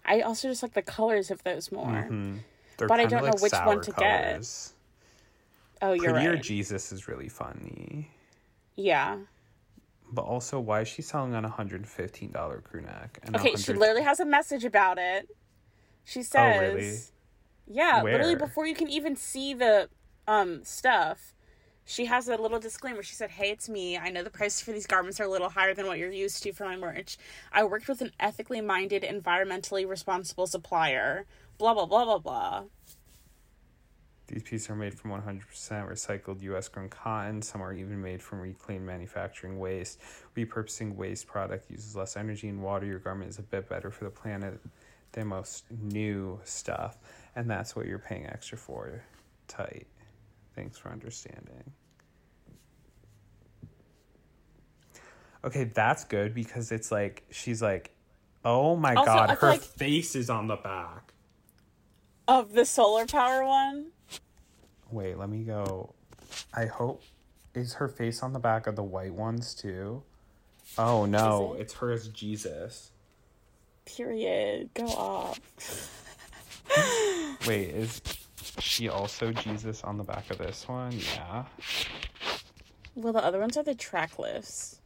I 0.04 0.20
also 0.22 0.48
just 0.48 0.62
like 0.62 0.74
the 0.74 0.82
colors 0.82 1.30
of 1.30 1.42
those 1.44 1.70
more. 1.72 1.86
Mhm. 2.10 2.40
They're 2.76 2.88
But 2.88 3.00
I 3.00 3.06
don't 3.06 3.20
know 3.24 3.30
like 3.30 3.40
which 3.40 3.52
one 3.52 3.80
to 3.82 3.92
get. 3.92 4.30
colors. 4.32 4.72
Oh, 5.80 5.92
you're 5.92 6.12
Prettier 6.12 6.32
right. 6.34 6.42
Jesus 6.42 6.90
is 6.92 7.06
really 7.08 7.28
funny. 7.28 8.10
yeah. 8.74 9.18
But 10.12 10.22
also, 10.22 10.60
why 10.60 10.82
is 10.82 10.88
she 10.88 11.02
selling 11.02 11.34
on 11.34 11.44
a 11.44 11.48
hundred 11.48 11.76
and 11.80 11.88
fifteen 11.88 12.30
dollar 12.30 12.60
crew 12.60 12.82
neck? 12.82 13.18
And 13.22 13.34
Okay, 13.36 13.56
she 13.56 13.72
literally 13.72 14.02
has 14.02 14.20
a 14.20 14.24
message 14.26 14.64
about 14.64 14.98
it. 14.98 15.28
She 16.04 16.22
says, 16.22 16.56
Oh, 16.56 16.60
really? 16.60 16.98
"Yeah, 17.66 18.02
literally 18.02 18.36
before 18.36 18.66
you 18.66 18.74
can 18.74 18.88
even 18.88 19.16
see 19.16 19.54
the 19.54 19.88
um 20.26 20.64
stuff, 20.64 21.34
she 21.84 22.06
has 22.06 22.28
a 22.28 22.36
little 22.36 22.58
disclaimer. 22.58 23.02
She 23.02 23.14
said, 23.14 23.30
"Hey, 23.30 23.50
it's 23.50 23.68
me. 23.68 23.98
I 23.98 24.10
know 24.10 24.22
the 24.22 24.30
prices 24.30 24.60
for 24.62 24.72
these 24.72 24.86
garments 24.86 25.20
are 25.20 25.24
a 25.24 25.28
little 25.28 25.50
higher 25.50 25.74
than 25.74 25.86
what 25.86 25.98
you're 25.98 26.10
used 26.10 26.42
to 26.42 26.52
for 26.52 26.64
my 26.64 26.76
merch. 26.76 27.18
I 27.52 27.64
worked 27.64 27.88
with 27.88 28.00
an 28.00 28.12
ethically 28.20 28.60
minded, 28.60 29.02
environmentally 29.02 29.88
responsible 29.88 30.46
supplier. 30.46 31.26
Blah 31.58 31.74
blah 31.74 31.86
blah 31.86 32.04
blah 32.04 32.18
blah." 32.18 32.64
These 34.26 34.42
pieces 34.42 34.70
are 34.70 34.74
made 34.74 34.94
from 34.98 35.10
100% 35.10 35.42
recycled 35.86 36.40
US 36.42 36.68
grown 36.68 36.88
cotton. 36.88 37.42
Some 37.42 37.62
are 37.62 37.74
even 37.74 38.00
made 38.00 38.22
from 38.22 38.40
reclaimed 38.40 38.86
manufacturing 38.86 39.58
waste. 39.58 40.00
Repurposing 40.34 40.94
waste 40.96 41.26
product 41.26 41.70
uses 41.70 41.94
less 41.94 42.16
energy 42.16 42.48
and 42.48 42.62
water. 42.62 42.86
Your 42.86 43.00
garment 43.00 43.28
is 43.28 43.38
a 43.38 43.42
bit 43.42 43.68
better 43.68 43.90
for 43.90 44.04
the 44.04 44.10
planet 44.10 44.58
than 45.14 45.28
most 45.28 45.64
new 45.70 46.40
stuff. 46.44 46.98
And 47.34 47.50
that's 47.50 47.74
what 47.74 47.86
you're 47.86 47.98
paying 47.98 48.26
extra 48.26 48.58
for. 48.58 49.02
Tight. 49.48 49.86
Thanks 50.54 50.78
for 50.78 50.90
understanding. 50.90 51.72
Okay, 55.44 55.64
that's 55.64 56.04
good 56.04 56.34
because 56.34 56.72
it's 56.72 56.90
like, 56.90 57.24
she's 57.30 57.60
like, 57.60 57.90
oh 58.44 58.76
my 58.76 58.94
Also, 58.94 59.12
god, 59.12 59.30
her 59.38 59.48
like- 59.50 59.60
face 59.62 60.14
is 60.14 60.30
on 60.30 60.46
the 60.46 60.56
back. 60.56 61.12
Of 62.26 62.54
the 62.54 62.64
solar 62.64 63.06
power 63.06 63.44
one, 63.44 63.88
Wait, 64.90 65.18
let 65.18 65.28
me 65.28 65.42
go. 65.42 65.92
I 66.54 66.66
hope 66.66 67.02
is 67.52 67.74
her 67.74 67.88
face 67.88 68.22
on 68.22 68.32
the 68.32 68.38
back 68.38 68.66
of 68.66 68.76
the 68.76 68.82
white 68.82 69.12
ones 69.12 69.54
too. 69.54 70.02
Oh 70.78 71.04
no, 71.04 71.54
it? 71.54 71.62
it's 71.62 71.74
her 71.74 71.90
as 71.90 72.08
Jesus. 72.08 72.90
Period. 73.84 74.70
Go 74.74 74.84
off. 74.86 75.40
Wait, 77.46 77.70
is 77.70 78.00
she 78.58 78.88
also 78.88 79.32
Jesus 79.32 79.82
on 79.84 79.96
the 79.98 80.04
back 80.04 80.30
of 80.30 80.38
this 80.38 80.66
one? 80.68 80.92
Yeah. 81.14 81.44
Well, 82.94 83.12
the 83.12 83.24
other 83.24 83.40
ones 83.40 83.56
are 83.56 83.62
the 83.62 83.74
track 83.74 84.18
lifts. 84.18 84.80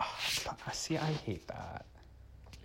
Uh, 0.00 0.04
See, 0.72 0.96
I 0.96 1.06
hate 1.12 1.46
that. 1.48 1.84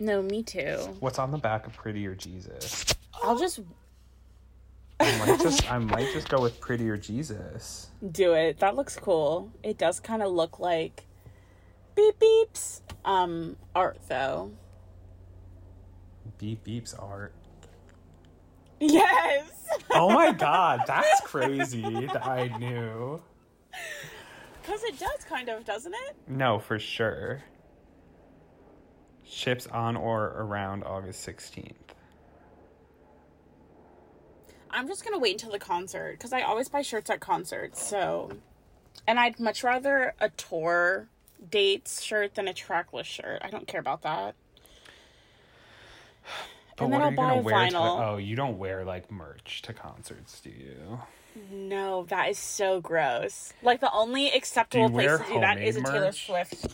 No, 0.00 0.22
me 0.22 0.42
too. 0.42 0.76
What's 1.00 1.18
on 1.18 1.30
the 1.30 1.38
back 1.38 1.66
of 1.66 1.72
Prettier 1.74 2.14
Jesus? 2.14 2.84
I'll 3.22 3.38
just 3.38 3.60
I 5.00 5.16
might 5.18 5.40
just 5.40 5.70
I 5.70 5.78
might 5.78 6.12
just 6.12 6.28
go 6.28 6.40
with 6.40 6.60
Prettier 6.60 6.96
Jesus. 6.96 7.88
do 8.12 8.34
it. 8.34 8.58
That 8.60 8.76
looks 8.76 8.96
cool. 8.96 9.50
It 9.62 9.78
does 9.78 9.98
kind 10.00 10.22
of 10.22 10.32
look 10.32 10.60
like 10.60 11.04
beep 11.94 12.14
beeps 12.20 12.80
um 13.04 13.56
art 13.74 13.98
though. 14.08 14.52
Beep 16.38 16.64
beeps 16.64 17.00
art. 17.00 17.32
Yes. 18.80 19.50
Oh 19.90 20.10
my 20.10 20.32
god, 20.38 20.82
that's 20.86 21.20
crazy 21.22 22.06
that 22.06 22.26
I 22.26 22.56
knew. 22.58 23.20
Cuz 24.64 24.82
it 24.84 24.98
does 24.98 25.24
kind 25.28 25.48
of, 25.48 25.64
doesn't 25.64 25.94
it? 25.94 26.16
No, 26.28 26.58
for 26.58 26.78
sure. 26.78 27.42
Ships 29.24 29.66
on 29.66 29.96
or 29.96 30.26
around 30.36 30.84
August 30.84 31.26
16th. 31.26 31.74
I'm 34.70 34.86
just 34.86 35.02
going 35.02 35.14
to 35.14 35.18
wait 35.18 35.32
until 35.32 35.50
the 35.50 35.58
concert 35.58 36.20
cuz 36.20 36.32
I 36.32 36.42
always 36.42 36.68
buy 36.68 36.82
shirts 36.82 37.10
at 37.10 37.20
concerts. 37.20 37.82
So 37.82 38.30
and 39.06 39.18
I'd 39.18 39.40
much 39.40 39.64
rather 39.64 40.14
a 40.20 40.28
tour 40.30 41.08
dates 41.50 42.02
shirt 42.02 42.34
than 42.34 42.48
a 42.48 42.54
trackless 42.54 43.06
shirt. 43.06 43.40
I 43.42 43.50
don't 43.50 43.66
care 43.66 43.80
about 43.80 44.02
that. 44.02 44.34
But 46.76 46.84
And 46.84 46.92
what 46.92 46.98
then 46.98 47.20
are 47.20 47.30
I'll 47.30 47.36
you 47.36 47.42
buy 47.42 47.66
a 47.66 47.70
the. 47.70 47.78
Oh, 47.78 48.16
you 48.18 48.36
don't 48.36 48.58
wear 48.58 48.84
like 48.84 49.10
merch 49.10 49.62
to 49.62 49.72
concerts, 49.72 50.40
do 50.40 50.50
you? 50.50 51.00
No, 51.50 52.04
that 52.08 52.30
is 52.30 52.38
so 52.38 52.80
gross. 52.80 53.52
Like 53.62 53.80
the 53.80 53.90
only 53.92 54.30
acceptable 54.30 54.90
place 54.90 55.18
to 55.18 55.32
do 55.34 55.40
that 55.40 55.60
is 55.60 55.76
a 55.76 55.82
Taylor 55.82 56.00
merch? 56.06 56.26
Swift. 56.26 56.66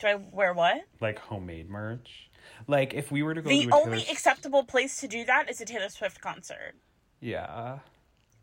Do 0.00 0.06
I 0.06 0.14
wear 0.32 0.52
what? 0.52 0.82
Like 1.00 1.18
homemade 1.18 1.68
merch? 1.68 2.30
Like 2.66 2.94
if 2.94 3.10
we 3.10 3.22
were 3.22 3.34
to 3.34 3.42
go 3.42 3.48
The 3.48 3.66
to 3.66 3.74
only 3.74 4.00
Taylor 4.00 4.12
acceptable 4.12 4.64
place 4.64 5.00
to 5.00 5.08
do 5.08 5.24
that 5.24 5.50
is 5.50 5.60
a 5.60 5.64
Taylor 5.64 5.88
Swift 5.88 6.20
concert. 6.20 6.74
Yeah. 7.20 7.78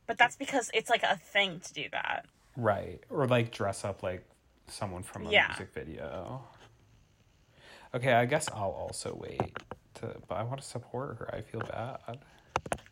But 0.08 0.18
that's 0.18 0.36
because 0.36 0.70
it's 0.74 0.90
like 0.90 1.04
a 1.04 1.18
thing 1.18 1.60
to 1.62 1.74
do 1.74 1.86
that. 1.92 2.26
Right. 2.56 3.00
Or 3.10 3.28
like 3.28 3.52
dress 3.52 3.84
up 3.86 4.04
like 4.04 4.24
someone 4.68 5.04
from 5.04 5.28
a 5.28 5.32
Yeah. 5.32 5.48
music 5.48 5.74
video. 5.74 6.44
Okay, 7.94 8.14
I 8.14 8.26
guess 8.26 8.50
I'll 8.50 8.70
also 8.72 9.18
wait 9.20 9.58
to 9.96 10.16
but 10.28 10.36
I 10.36 10.44
want 10.44 10.62
to 10.62 10.68
support 10.68 11.18
her. 11.18 11.34
I 11.34 11.42
feel 11.42 11.62
bad. 11.62 12.20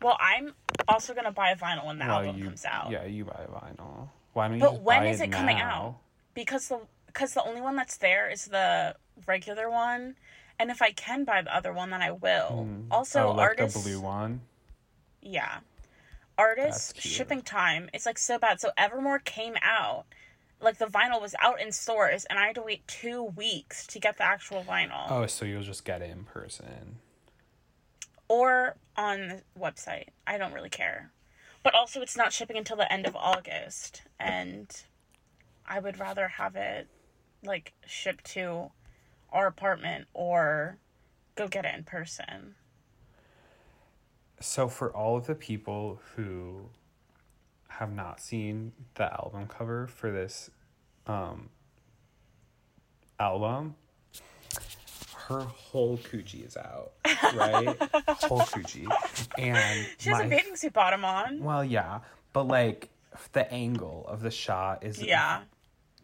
Well, 0.02 0.16
I'm 0.20 0.54
also 0.88 1.14
gonna 1.14 1.32
buy 1.32 1.50
a 1.50 1.56
vinyl 1.56 1.86
when 1.86 1.98
the 1.98 2.06
Well, 2.06 2.18
album 2.20 2.38
you 2.38 2.44
comes 2.44 2.64
out. 2.64 2.90
Yeah, 2.90 3.04
you 3.04 3.24
buy 3.24 3.44
a 3.46 3.50
vinyl. 3.50 4.08
Why 4.32 4.48
don't 4.48 4.56
you 4.58 4.62
But 4.62 4.82
when 4.82 5.06
is 5.06 5.20
it 5.20 5.32
coming 5.32 5.58
out? 5.60 5.96
Because 6.34 6.68
the 6.68 6.80
because 7.06 7.34
the 7.34 7.42
only 7.42 7.60
one 7.60 7.76
that's 7.76 7.96
there 7.96 8.30
is 8.30 8.46
the 8.46 8.94
regular 9.26 9.68
one, 9.68 10.16
and 10.58 10.70
if 10.70 10.80
I 10.80 10.92
can 10.92 11.24
buy 11.24 11.42
the 11.42 11.54
other 11.54 11.72
one, 11.72 11.90
then 11.90 12.02
I 12.02 12.12
will. 12.12 12.64
Hmm. 12.64 12.82
Oh, 12.90 12.98
also, 12.98 13.26
oh, 13.26 13.30
like 13.32 13.40
artists, 13.40 13.82
the 13.82 13.90
blue 13.90 14.00
one. 14.00 14.40
yeah, 15.20 15.58
artists 16.38 17.00
shipping 17.00 17.42
time. 17.42 17.90
It's 17.92 18.06
like 18.06 18.18
so 18.18 18.38
bad. 18.38 18.60
So 18.60 18.70
Evermore 18.78 19.18
came 19.18 19.54
out, 19.62 20.04
like 20.60 20.78
the 20.78 20.86
vinyl 20.86 21.20
was 21.20 21.34
out 21.40 21.60
in 21.60 21.72
stores, 21.72 22.24
and 22.28 22.38
I 22.38 22.46
had 22.46 22.54
to 22.56 22.62
wait 22.62 22.86
two 22.86 23.22
weeks 23.22 23.86
to 23.88 23.98
get 23.98 24.16
the 24.18 24.24
actual 24.24 24.62
vinyl, 24.62 25.10
Oh, 25.10 25.26
so 25.26 25.44
you'll 25.44 25.62
just 25.62 25.84
get 25.84 26.02
it 26.02 26.10
in 26.10 26.24
person. 26.24 26.98
or 28.28 28.76
on 28.96 29.28
the 29.28 29.42
website. 29.58 30.08
I 30.26 30.38
don't 30.38 30.52
really 30.52 30.68
care. 30.70 31.10
But 31.62 31.74
also, 31.74 32.00
it's 32.00 32.16
not 32.16 32.32
shipping 32.32 32.56
until 32.56 32.76
the 32.76 32.90
end 32.92 33.06
of 33.06 33.16
August, 33.16 34.02
and 34.18 34.70
I 35.66 35.80
would 35.80 35.98
rather 35.98 36.28
have 36.28 36.56
it 36.56 36.88
like 37.42 37.72
shipped 37.86 38.24
to 38.32 38.70
our 39.32 39.46
apartment 39.46 40.06
or 40.14 40.78
go 41.36 41.48
get 41.48 41.64
it 41.64 41.74
in 41.74 41.84
person. 41.84 42.54
So 44.40 44.68
for 44.68 44.90
all 44.94 45.16
of 45.16 45.26
the 45.26 45.34
people 45.34 46.00
who 46.16 46.70
have 47.70 47.92
not 47.92 48.20
seen 48.20 48.72
the 48.94 49.04
album 49.12 49.46
cover 49.46 49.86
for 49.86 50.10
this 50.10 50.50
um 51.06 51.48
album, 53.18 53.74
her 55.28 55.40
whole 55.40 55.96
coochie 55.98 56.46
is 56.46 56.56
out, 56.56 56.92
right? 57.34 57.76
whole 58.08 58.40
coochie. 58.40 58.86
And 59.38 59.86
She 59.98 60.10
has 60.10 60.18
my 60.18 60.24
a 60.24 60.28
bathing 60.28 60.56
suit 60.56 60.72
bottom 60.72 61.04
on. 61.04 61.42
well, 61.42 61.64
yeah, 61.64 62.00
but 62.32 62.48
like 62.48 62.90
the 63.32 63.50
angle 63.52 64.04
of 64.08 64.20
the 64.22 64.30
shot 64.30 64.84
is 64.84 65.02
Yeah. 65.02 65.42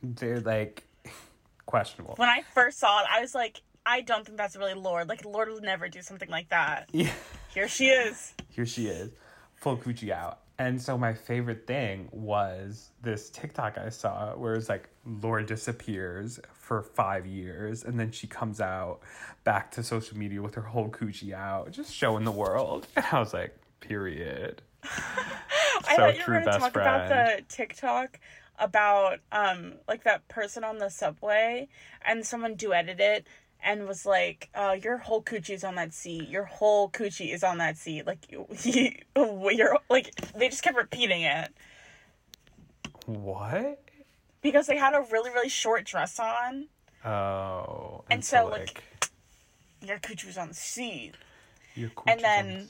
they're 0.03 0.41
like 0.41 0.85
questionable. 1.67 2.15
When 2.17 2.29
I 2.29 2.43
first 2.55 2.79
saw 2.79 3.01
it, 3.01 3.07
I 3.11 3.21
was 3.21 3.35
like, 3.35 3.61
I 3.85 4.01
don't 4.03 4.25
think 4.25 4.37
that's 4.39 4.57
really 4.57 4.75
Lorde. 4.75 5.09
Like 5.09 5.25
Lorde 5.25 5.51
would 5.51 5.63
never 5.63 5.89
do 5.89 6.03
something 6.03 6.29
like 6.29 6.49
that. 6.51 6.89
Yeah. 6.93 7.13
Here 7.55 7.69
she 7.69 7.89
is. 7.89 8.35
here 8.51 8.67
she 8.67 8.87
is, 8.89 9.11
full 9.55 9.77
coochie 9.79 10.11
out. 10.11 10.41
And 10.59 10.81
so 10.81 10.97
my 10.97 11.13
favorite 11.13 11.67
thing 11.67 12.09
was 12.13 12.91
this 13.03 13.29
TikTok 13.31 13.77
I 13.77 13.91
saw 13.91 14.35
where 14.37 14.55
it's 14.55 14.69
like 14.71 14.89
Laura 15.05 15.45
disappears 15.45 16.41
for 16.55 16.83
five 16.83 17.27
years 17.27 17.85
and 17.85 18.01
then 18.01 18.11
she 18.11 18.27
comes 18.27 18.61
out 18.61 19.01
back 19.45 19.71
to 19.73 19.83
social 19.83 20.17
media 20.17 20.41
with 20.41 20.55
her 20.55 20.63
whole 20.63 20.89
coochie 20.89 21.33
out, 21.35 21.73
just 21.73 21.95
showing 21.95 22.25
the 22.25 22.33
world. 22.33 22.87
And 22.97 23.05
I 23.13 23.21
was 23.21 23.35
like, 23.35 23.55
period. 23.81 24.63
I 24.85 25.97
So 25.97 25.97
thought 25.97 26.17
you 26.17 26.23
were 26.27 26.41
going 26.41 26.45
to 26.45 26.59
talk 26.59 26.75
about 26.77 27.09
the 27.09 27.43
TikTok 27.49 28.19
about 28.59 29.19
um 29.33 29.75
like 29.87 30.05
that 30.05 30.27
person 30.29 30.65
on 30.65 30.79
the 30.79 30.89
subway 30.89 31.69
and 32.03 32.25
someone 32.25 32.57
duetted 32.57 32.99
it 33.01 33.27
and 33.63 33.87
was 33.89 34.07
like, 34.07 34.49
uh, 34.55 34.77
your 34.83 34.97
whole 34.99 35.23
coochie's 35.23 35.65
on 35.65 35.75
that 35.77 35.93
seat. 35.93 36.29
Your 36.29 36.45
whole 36.45 36.89
coochie 36.91 37.33
is 37.33 37.43
on 37.43 37.59
that 37.59 37.77
seat. 37.77 38.07
Like 38.07 38.31
you, 38.31 38.47
you're 39.17 39.79
like 39.91 40.15
they 40.37 40.49
just 40.49 40.63
kept 40.63 40.77
repeating 40.77 41.23
it 41.23 41.53
What? 43.07 43.83
because 44.43 44.67
they 44.67 44.77
had 44.77 44.95
a 44.95 45.01
really 45.11 45.31
really 45.31 45.49
short 45.49 45.85
dress 45.85 46.19
on. 46.19 46.69
Oh. 47.05 48.05
And 48.11 48.25
so, 48.25 48.47
like, 48.49 48.83
Your 49.81 49.99
coochie 49.99 50.27
was 50.27 50.39
on 50.39 50.49
the 50.49 50.55
seat. 50.55 51.13
your 51.75 51.91
coochie 51.91 52.03
and 52.13 52.21
then- 52.21 52.57
on- 52.57 52.69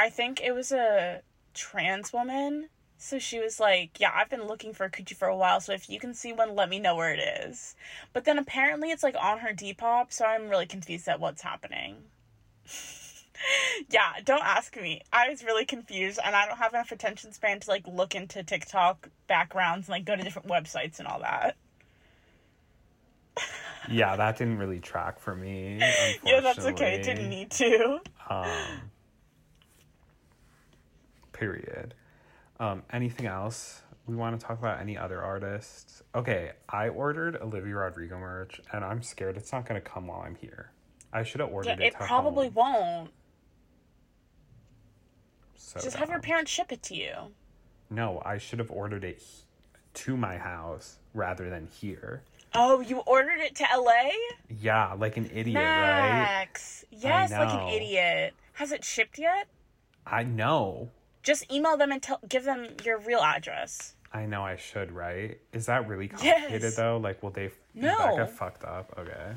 I 0.00 0.10
think 0.10 0.40
it 0.40 0.52
was 0.52 0.72
a 0.72 1.22
trans 1.54 2.12
woman. 2.12 2.68
So 3.02 3.18
she 3.18 3.40
was 3.40 3.58
like, 3.58 3.98
Yeah, 3.98 4.12
I've 4.14 4.30
been 4.30 4.46
looking 4.46 4.72
for 4.72 4.84
a 4.84 4.90
coochie 4.90 5.16
for 5.16 5.26
a 5.26 5.36
while, 5.36 5.60
so 5.60 5.72
if 5.72 5.90
you 5.90 5.98
can 5.98 6.14
see 6.14 6.32
one, 6.32 6.54
let 6.54 6.68
me 6.68 6.78
know 6.78 6.94
where 6.94 7.12
it 7.12 7.18
is. 7.18 7.74
But 8.12 8.24
then 8.24 8.38
apparently 8.38 8.92
it's 8.92 9.02
like 9.02 9.16
on 9.20 9.40
her 9.40 9.52
Depop, 9.52 10.12
so 10.12 10.24
I'm 10.24 10.48
really 10.48 10.66
confused 10.66 11.08
at 11.08 11.18
what's 11.18 11.42
happening. 11.42 11.96
yeah, 13.90 14.12
don't 14.24 14.44
ask 14.44 14.80
me. 14.80 15.02
I 15.12 15.28
was 15.28 15.42
really 15.42 15.64
confused 15.64 16.20
and 16.24 16.36
I 16.36 16.46
don't 16.46 16.58
have 16.58 16.74
enough 16.74 16.92
attention 16.92 17.32
span 17.32 17.58
to 17.58 17.70
like 17.70 17.88
look 17.88 18.14
into 18.14 18.44
TikTok 18.44 19.08
backgrounds 19.26 19.88
and 19.88 19.94
like 19.94 20.04
go 20.04 20.14
to 20.14 20.22
different 20.22 20.46
websites 20.46 21.00
and 21.00 21.08
all 21.08 21.18
that. 21.22 21.56
yeah, 23.90 24.14
that 24.14 24.38
didn't 24.38 24.58
really 24.58 24.78
track 24.78 25.18
for 25.18 25.34
me. 25.34 25.80
Yeah, 26.24 26.38
that's 26.40 26.64
okay. 26.64 27.02
Didn't 27.02 27.28
need 27.28 27.50
to. 27.50 27.98
Um, 28.30 28.46
period. 31.32 31.94
Um, 32.62 32.84
anything 32.92 33.26
else 33.26 33.82
we 34.06 34.14
want 34.14 34.38
to 34.38 34.46
talk 34.46 34.56
about? 34.56 34.78
Any 34.80 34.96
other 34.96 35.20
artists? 35.20 36.00
Okay, 36.14 36.52
I 36.68 36.90
ordered 36.90 37.36
Olivia 37.42 37.74
Rodrigo 37.74 38.16
merch, 38.20 38.60
and 38.72 38.84
I'm 38.84 39.02
scared 39.02 39.36
it's 39.36 39.50
not 39.52 39.66
going 39.66 39.80
to 39.82 39.84
come 39.88 40.06
while 40.06 40.20
I'm 40.20 40.36
here. 40.36 40.70
I 41.12 41.24
should 41.24 41.40
have 41.40 41.48
Yeah, 41.50 41.54
ordered 41.56 41.80
it. 41.80 41.86
it 41.86 41.90
to 41.92 41.98
probably 41.98 42.46
home. 42.50 42.54
won't. 42.54 43.10
So 45.56 45.80
Just 45.80 45.96
have 45.96 46.08
your 46.08 46.20
parents 46.20 46.52
ship 46.52 46.70
it 46.70 46.84
to 46.84 46.94
you. 46.94 47.12
No, 47.90 48.22
I 48.24 48.38
should 48.38 48.60
have 48.60 48.70
ordered 48.70 49.02
it 49.02 49.24
to 49.94 50.16
my 50.16 50.38
house 50.38 50.98
rather 51.14 51.50
than 51.50 51.66
here. 51.66 52.22
Oh, 52.54 52.78
you 52.80 52.98
ordered 53.00 53.40
it 53.40 53.56
to 53.56 53.64
LA? 53.76 54.10
Yeah, 54.48 54.92
like 54.92 55.16
an 55.16 55.28
idiot, 55.34 55.56
right? 55.56 56.12
Max. 56.12 56.84
Yes, 56.92 57.32
like 57.32 57.52
an 57.52 57.68
idiot. 57.74 58.34
Has 58.52 58.70
it 58.70 58.84
shipped 58.84 59.18
yet? 59.18 59.48
I 60.06 60.22
know. 60.22 60.90
Just 61.22 61.50
email 61.52 61.76
them 61.76 61.92
and 61.92 62.02
tell 62.02 62.20
give 62.28 62.44
them 62.44 62.68
your 62.84 62.98
real 62.98 63.20
address. 63.20 63.94
I 64.12 64.26
know 64.26 64.42
I 64.44 64.56
should, 64.56 64.92
right? 64.92 65.38
Is 65.52 65.66
that 65.66 65.88
really 65.88 66.08
complicated 66.08 66.62
Yes. 66.62 66.76
though? 66.76 66.98
Like, 66.98 67.22
will 67.22 67.30
they 67.30 67.50
No. 67.74 67.96
that 67.96 68.16
get 68.16 68.30
fucked 68.30 68.64
up? 68.64 68.92
Okay. 68.98 69.34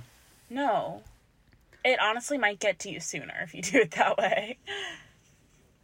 No. 0.50 1.04
It 1.84 2.00
honestly 2.00 2.38
might 2.38 2.60
get 2.60 2.80
to 2.80 2.90
you 2.90 3.00
sooner 3.00 3.36
if 3.44 3.54
you 3.54 3.62
do 3.62 3.78
it 3.80 3.92
that 3.92 4.18
way. 4.18 4.58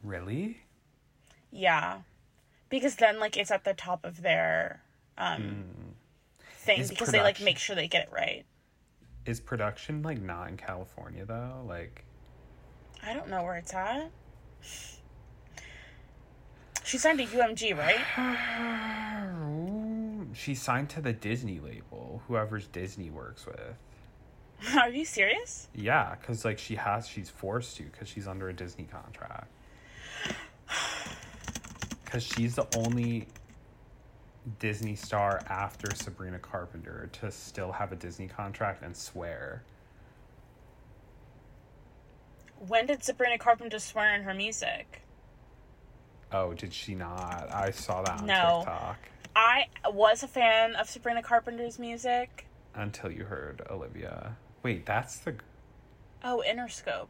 Really? 0.04 0.58
Yeah. 1.52 2.00
Because 2.70 2.96
then 2.96 3.20
like 3.20 3.38
it's 3.38 3.52
at 3.52 3.64
the 3.64 3.74
top 3.74 4.04
of 4.06 4.22
their 4.22 4.82
um 5.18 5.66
thing 6.56 6.78
Hmm. 6.78 6.82
Is 6.82 6.90
because 6.90 7.12
they 7.12 7.22
like 7.22 7.40
make 7.42 7.58
sure 7.58 7.76
they 7.76 7.88
get 7.88 8.08
it 8.08 8.12
right. 8.12 8.46
Is 9.26 9.40
production 9.40 10.02
like 10.02 10.20
not 10.22 10.50
in 10.50 10.58
California 10.58 11.26
though? 11.26 11.64
Like, 11.68 12.04
I 13.04 13.14
don't 13.14 13.30
know 13.30 13.44
where 13.44 13.56
it's 13.58 13.74
at. 13.74 14.10
She 16.92 16.98
signed 16.98 17.20
to 17.20 17.26
UMG, 17.26 17.78
right? 17.78 18.02
she 20.36 20.54
signed 20.54 20.90
to 20.90 21.00
the 21.00 21.14
Disney 21.14 21.62
label, 21.62 22.22
whoever's 22.28 22.68
Disney 22.68 23.10
works 23.10 23.46
with. 23.46 23.78
Are 24.78 24.90
you 24.90 25.06
serious? 25.06 25.70
Yeah, 25.74 26.16
because 26.20 26.44
like 26.44 26.60
she 26.60 26.76
has, 26.76 27.08
she's 27.08 27.30
forced 27.30 27.78
to 27.78 27.84
because 27.84 28.10
she's 28.10 28.28
under 28.28 28.50
a 28.50 28.54
Disney 28.54 28.90
contract. 28.92 29.48
Because 32.04 32.24
she's 32.24 32.56
the 32.56 32.68
only 32.76 33.26
Disney 34.60 34.96
star 34.96 35.42
after 35.48 35.96
Sabrina 35.96 36.40
Carpenter 36.40 37.10
to 37.22 37.32
still 37.32 37.72
have 37.72 37.94
a 37.94 37.96
Disney 37.96 38.28
contract 38.28 38.84
and 38.84 38.94
swear. 38.94 39.64
When 42.68 42.86
did 42.86 43.02
Sabrina 43.02 43.38
Carpenter 43.38 43.80
swear 43.80 44.14
in 44.14 44.24
her 44.24 44.34
music? 44.34 45.02
Oh, 46.34 46.54
did 46.54 46.74
she 46.74 46.96
not? 46.96 47.50
I 47.54 47.72
saw 47.72 48.02
that 48.04 48.22
on 48.22 48.26
No. 48.26 48.60
TikTok 48.66 48.98
I 49.36 49.68
was 49.90 50.24
a 50.24 50.28
fan 50.28 50.76
of 50.76 50.90
Sabrina 50.90 51.22
Carpenter's 51.24 51.80
music. 51.80 52.46
until 52.76 53.12
you 53.12 53.24
heard 53.26 53.62
Olivia. 53.70 54.36
Wait, 54.64 54.86
that's 54.86 55.18
the. 55.20 55.36
Oh, 56.24 56.44
Interscope. 56.48 57.08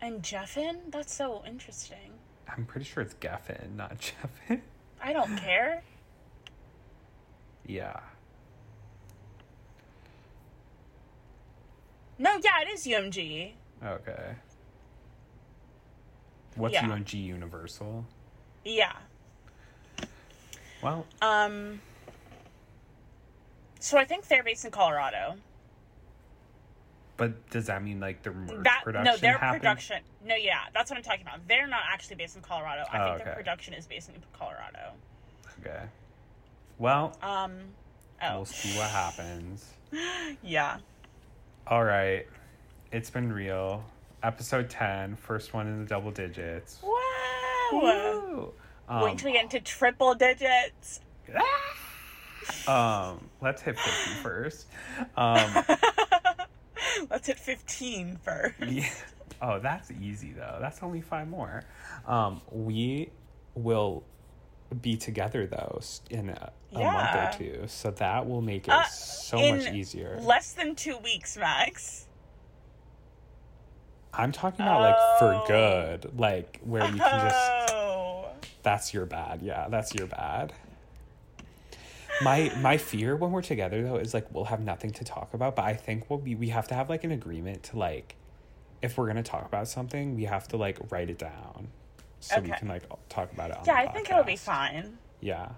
And 0.00 0.22
Jeffin? 0.22 0.78
That's 0.90 1.14
so 1.14 1.42
interesting. 1.46 2.12
I'm 2.48 2.64
pretty 2.64 2.84
sure 2.86 3.02
it's 3.02 3.14
Geffen, 3.14 3.76
not 3.76 3.98
Jeffin. 4.48 4.62
I 5.02 5.12
don't 5.12 5.36
care. 5.36 5.82
yeah. 7.66 8.00
No, 12.18 12.32
yeah, 12.42 12.60
it 12.62 12.68
is 12.74 12.84
UMG. 12.86 13.52
Okay. 13.84 14.34
What's 16.56 16.74
Yeah. 16.74 16.84
UMG 16.86 17.14
Universal? 17.24 18.04
Yeah. 18.64 18.92
Well, 20.82 21.06
Um. 21.22 21.80
So 23.80 23.96
I 23.98 24.04
think 24.04 24.28
they're 24.28 24.42
based 24.42 24.64
in 24.64 24.70
Colorado. 24.70 25.36
but 27.16 27.48
does 27.50 27.66
that 27.66 27.82
mean 27.82 28.00
like 28.00 28.22
their 28.22 28.32
That 28.32 28.80
production 28.84 29.04
no, 29.04 29.16
their 29.18 29.38
happened? 29.38 29.60
production. 29.62 29.96
No, 30.24 30.34
yeah, 30.34 30.60
that's 30.74 30.90
what 30.90 30.96
I'm 30.96 31.02
talking 31.02 31.22
about. 31.22 31.46
They're 31.48 31.66
not 31.66 31.82
actually 31.92 32.16
based 32.16 32.36
in 32.36 32.42
Colorado. 32.42 32.84
I 32.90 32.98
Oh, 32.98 33.12
think 33.14 33.24
their 33.24 33.34
production 33.34 33.74
is 33.74 33.86
based 33.86 34.08
in 34.10 34.14
Colorado. 34.38 34.92
Okay. 35.60 35.82
Well, 36.78 37.16
Um. 37.22 37.58
Oh. 38.22 38.36
we'll 38.36 38.44
see 38.46 38.76
what 38.78 38.90
happens. 38.90 39.66
Yeah. 40.42 40.78
All 41.66 41.84
right. 41.84 42.26
It's 42.92 43.10
been 43.10 43.32
real. 43.32 43.84
Episode 44.22 44.68
10, 44.70 45.16
first 45.16 45.52
one 45.54 45.66
in 45.66 45.80
the 45.80 45.86
double 45.86 46.10
digits. 46.10 46.78
Wow. 46.82 46.99
Woo! 47.72 48.52
Um, 48.88 49.02
Wait 49.02 49.18
till 49.18 49.26
we 49.30 49.32
get 49.34 49.44
into 49.44 49.60
triple 49.60 50.14
digits. 50.14 51.00
um, 52.66 53.28
let's 53.40 53.62
hit 53.62 53.78
50 53.78 54.10
first. 54.22 54.66
Um, 55.16 55.64
Let's 57.10 57.28
hit 57.28 57.38
15 57.38 58.18
first. 58.22 58.54
yeah. 58.66 58.88
Oh, 59.40 59.58
that's 59.60 59.90
easy 60.02 60.32
though. 60.32 60.58
That's 60.60 60.82
only 60.82 61.00
five 61.00 61.28
more. 61.28 61.62
Um, 62.06 62.42
we 62.50 63.10
will 63.54 64.02
be 64.82 64.96
together 64.96 65.46
though 65.46 65.80
in 66.10 66.28
a, 66.30 66.52
a 66.72 66.78
month 66.78 67.14
or 67.16 67.38
two, 67.38 67.62
so 67.66 67.90
that 67.92 68.26
will 68.28 68.42
make 68.42 68.66
it 68.68 68.74
Uh, 68.74 68.84
so 68.84 69.38
much 69.38 69.72
easier. 69.72 70.18
Less 70.20 70.52
than 70.52 70.74
two 70.74 70.98
weeks, 70.98 71.36
Max. 71.36 72.06
I'm 74.12 74.32
talking 74.32 74.64
about 74.64 74.80
like 74.80 75.18
for 75.18 75.34
Oh. 75.34 75.44
good, 75.46 76.18
like 76.18 76.60
where 76.64 76.84
you 76.84 76.98
can 76.98 76.98
just 76.98 77.72
Oh. 77.74 78.26
that's 78.62 78.92
your 78.92 79.06
bad. 79.06 79.40
Yeah, 79.42 79.68
that's 79.68 79.94
your 79.94 80.06
bad. 80.06 80.52
My 82.22 82.52
my 82.60 82.76
fear 82.76 83.16
when 83.16 83.30
we're 83.30 83.40
together 83.42 83.82
though 83.82 83.96
is 83.96 84.12
like 84.12 84.26
we'll 84.34 84.44
have 84.46 84.60
nothing 84.60 84.90
to 84.92 85.04
talk 85.04 85.32
about, 85.32 85.56
but 85.56 85.64
I 85.64 85.74
think 85.74 86.10
we'll 86.10 86.18
be 86.18 86.34
we 86.34 86.48
have 86.50 86.68
to 86.68 86.74
have 86.74 86.90
like 86.90 87.04
an 87.04 87.12
agreement 87.12 87.62
to 87.64 87.78
like 87.78 88.16
if 88.82 88.98
we're 88.98 89.06
gonna 89.06 89.22
talk 89.22 89.46
about 89.46 89.68
something, 89.68 90.16
we 90.16 90.24
have 90.24 90.48
to 90.48 90.56
like 90.56 90.78
write 90.90 91.08
it 91.10 91.18
down 91.18 91.68
so 92.20 92.38
we 92.40 92.50
can 92.50 92.68
like 92.68 92.82
talk 93.08 93.32
about 93.32 93.50
it 93.50 93.56
on 93.58 93.64
Yeah, 93.66 93.74
I 93.74 93.86
think 93.86 94.10
it'll 94.10 94.24
be 94.24 94.36
fine. 94.36 94.98
Yeah. 95.20 95.50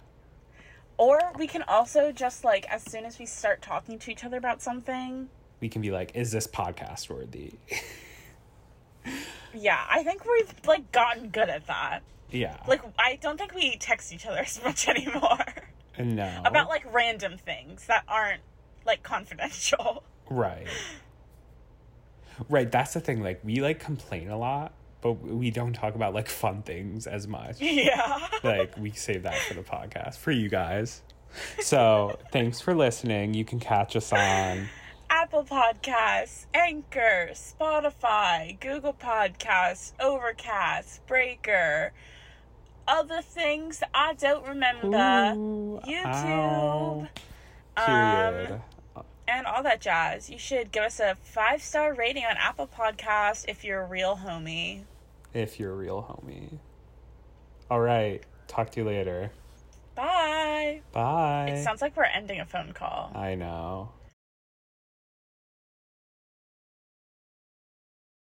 Or 0.98 1.18
we 1.36 1.48
can 1.48 1.62
also 1.62 2.12
just 2.12 2.44
like 2.44 2.66
as 2.70 2.82
soon 2.82 3.04
as 3.06 3.18
we 3.18 3.26
start 3.26 3.62
talking 3.62 3.98
to 3.98 4.10
each 4.12 4.24
other 4.24 4.36
about 4.36 4.62
something. 4.62 5.28
We 5.60 5.68
can 5.68 5.82
be 5.82 5.90
like, 5.90 6.12
is 6.14 6.30
this 6.30 6.46
podcast 6.46 7.08
worthy? 7.08 7.54
Yeah, 9.54 9.80
I 9.90 10.02
think 10.02 10.24
we've 10.24 10.52
like 10.66 10.90
gotten 10.92 11.28
good 11.28 11.48
at 11.48 11.66
that. 11.66 12.00
yeah. 12.30 12.56
Like 12.66 12.82
I 12.98 13.16
don't 13.20 13.38
think 13.38 13.54
we 13.54 13.76
text 13.76 14.12
each 14.12 14.26
other 14.26 14.38
as 14.46 14.62
much 14.62 14.88
anymore 14.88 15.38
no. 15.98 16.42
about 16.44 16.68
like 16.68 16.84
random 16.92 17.36
things 17.38 17.86
that 17.86 18.04
aren't 18.08 18.42
like 18.86 19.02
confidential. 19.02 20.02
Right. 20.30 20.66
Right, 22.48 22.70
that's 22.70 22.94
the 22.94 23.00
thing. 23.00 23.22
Like 23.22 23.40
we 23.44 23.60
like 23.60 23.78
complain 23.78 24.30
a 24.30 24.38
lot, 24.38 24.72
but 25.02 25.12
we 25.12 25.50
don't 25.50 25.74
talk 25.74 25.94
about 25.94 26.14
like 26.14 26.28
fun 26.28 26.62
things 26.62 27.06
as 27.06 27.28
much. 27.28 27.56
Yeah. 27.60 28.26
like 28.42 28.76
we 28.78 28.92
save 28.92 29.24
that 29.24 29.36
for 29.42 29.54
the 29.54 29.62
podcast 29.62 30.16
for 30.16 30.30
you 30.32 30.48
guys. 30.48 31.02
So 31.60 32.18
thanks 32.32 32.60
for 32.60 32.74
listening. 32.74 33.34
You 33.34 33.44
can 33.44 33.60
catch 33.60 33.96
us 33.96 34.12
on 34.12 34.68
Apple 35.32 35.44
Podcasts, 35.44 36.44
Anchor, 36.52 37.30
Spotify, 37.32 38.60
Google 38.60 38.92
Podcasts, 38.92 39.92
Overcast, 39.98 41.06
Breaker, 41.06 41.94
other 42.86 43.22
things 43.22 43.82
I 43.94 44.12
don't 44.12 44.46
remember, 44.46 45.32
Ooh, 45.34 45.80
YouTube. 45.86 47.08
Period. 47.74 48.60
Um, 48.94 49.04
and 49.26 49.46
all 49.46 49.62
that 49.62 49.80
jazz. 49.80 50.28
You 50.28 50.36
should 50.36 50.70
give 50.70 50.82
us 50.82 51.00
a 51.00 51.14
five 51.22 51.62
star 51.62 51.94
rating 51.94 52.26
on 52.26 52.36
Apple 52.36 52.68
Podcast 52.68 53.46
if 53.48 53.64
you're 53.64 53.80
a 53.80 53.88
real 53.88 54.16
homie. 54.22 54.82
if 55.32 55.58
you're 55.58 55.72
a 55.72 55.76
real 55.76 56.02
homie. 56.02 56.58
All 57.70 57.80
right. 57.80 58.22
Talk 58.48 58.70
to 58.72 58.80
you 58.80 58.87
later. 58.87 59.30
Bye. 59.94 60.83
Bye. 60.92 61.54
It 61.56 61.64
sounds 61.64 61.80
like 61.80 61.96
we're 61.96 62.04
ending 62.04 62.40
a 62.40 62.44
phone 62.44 62.74
call. 62.74 63.12
I 63.14 63.35
know. 63.35 63.92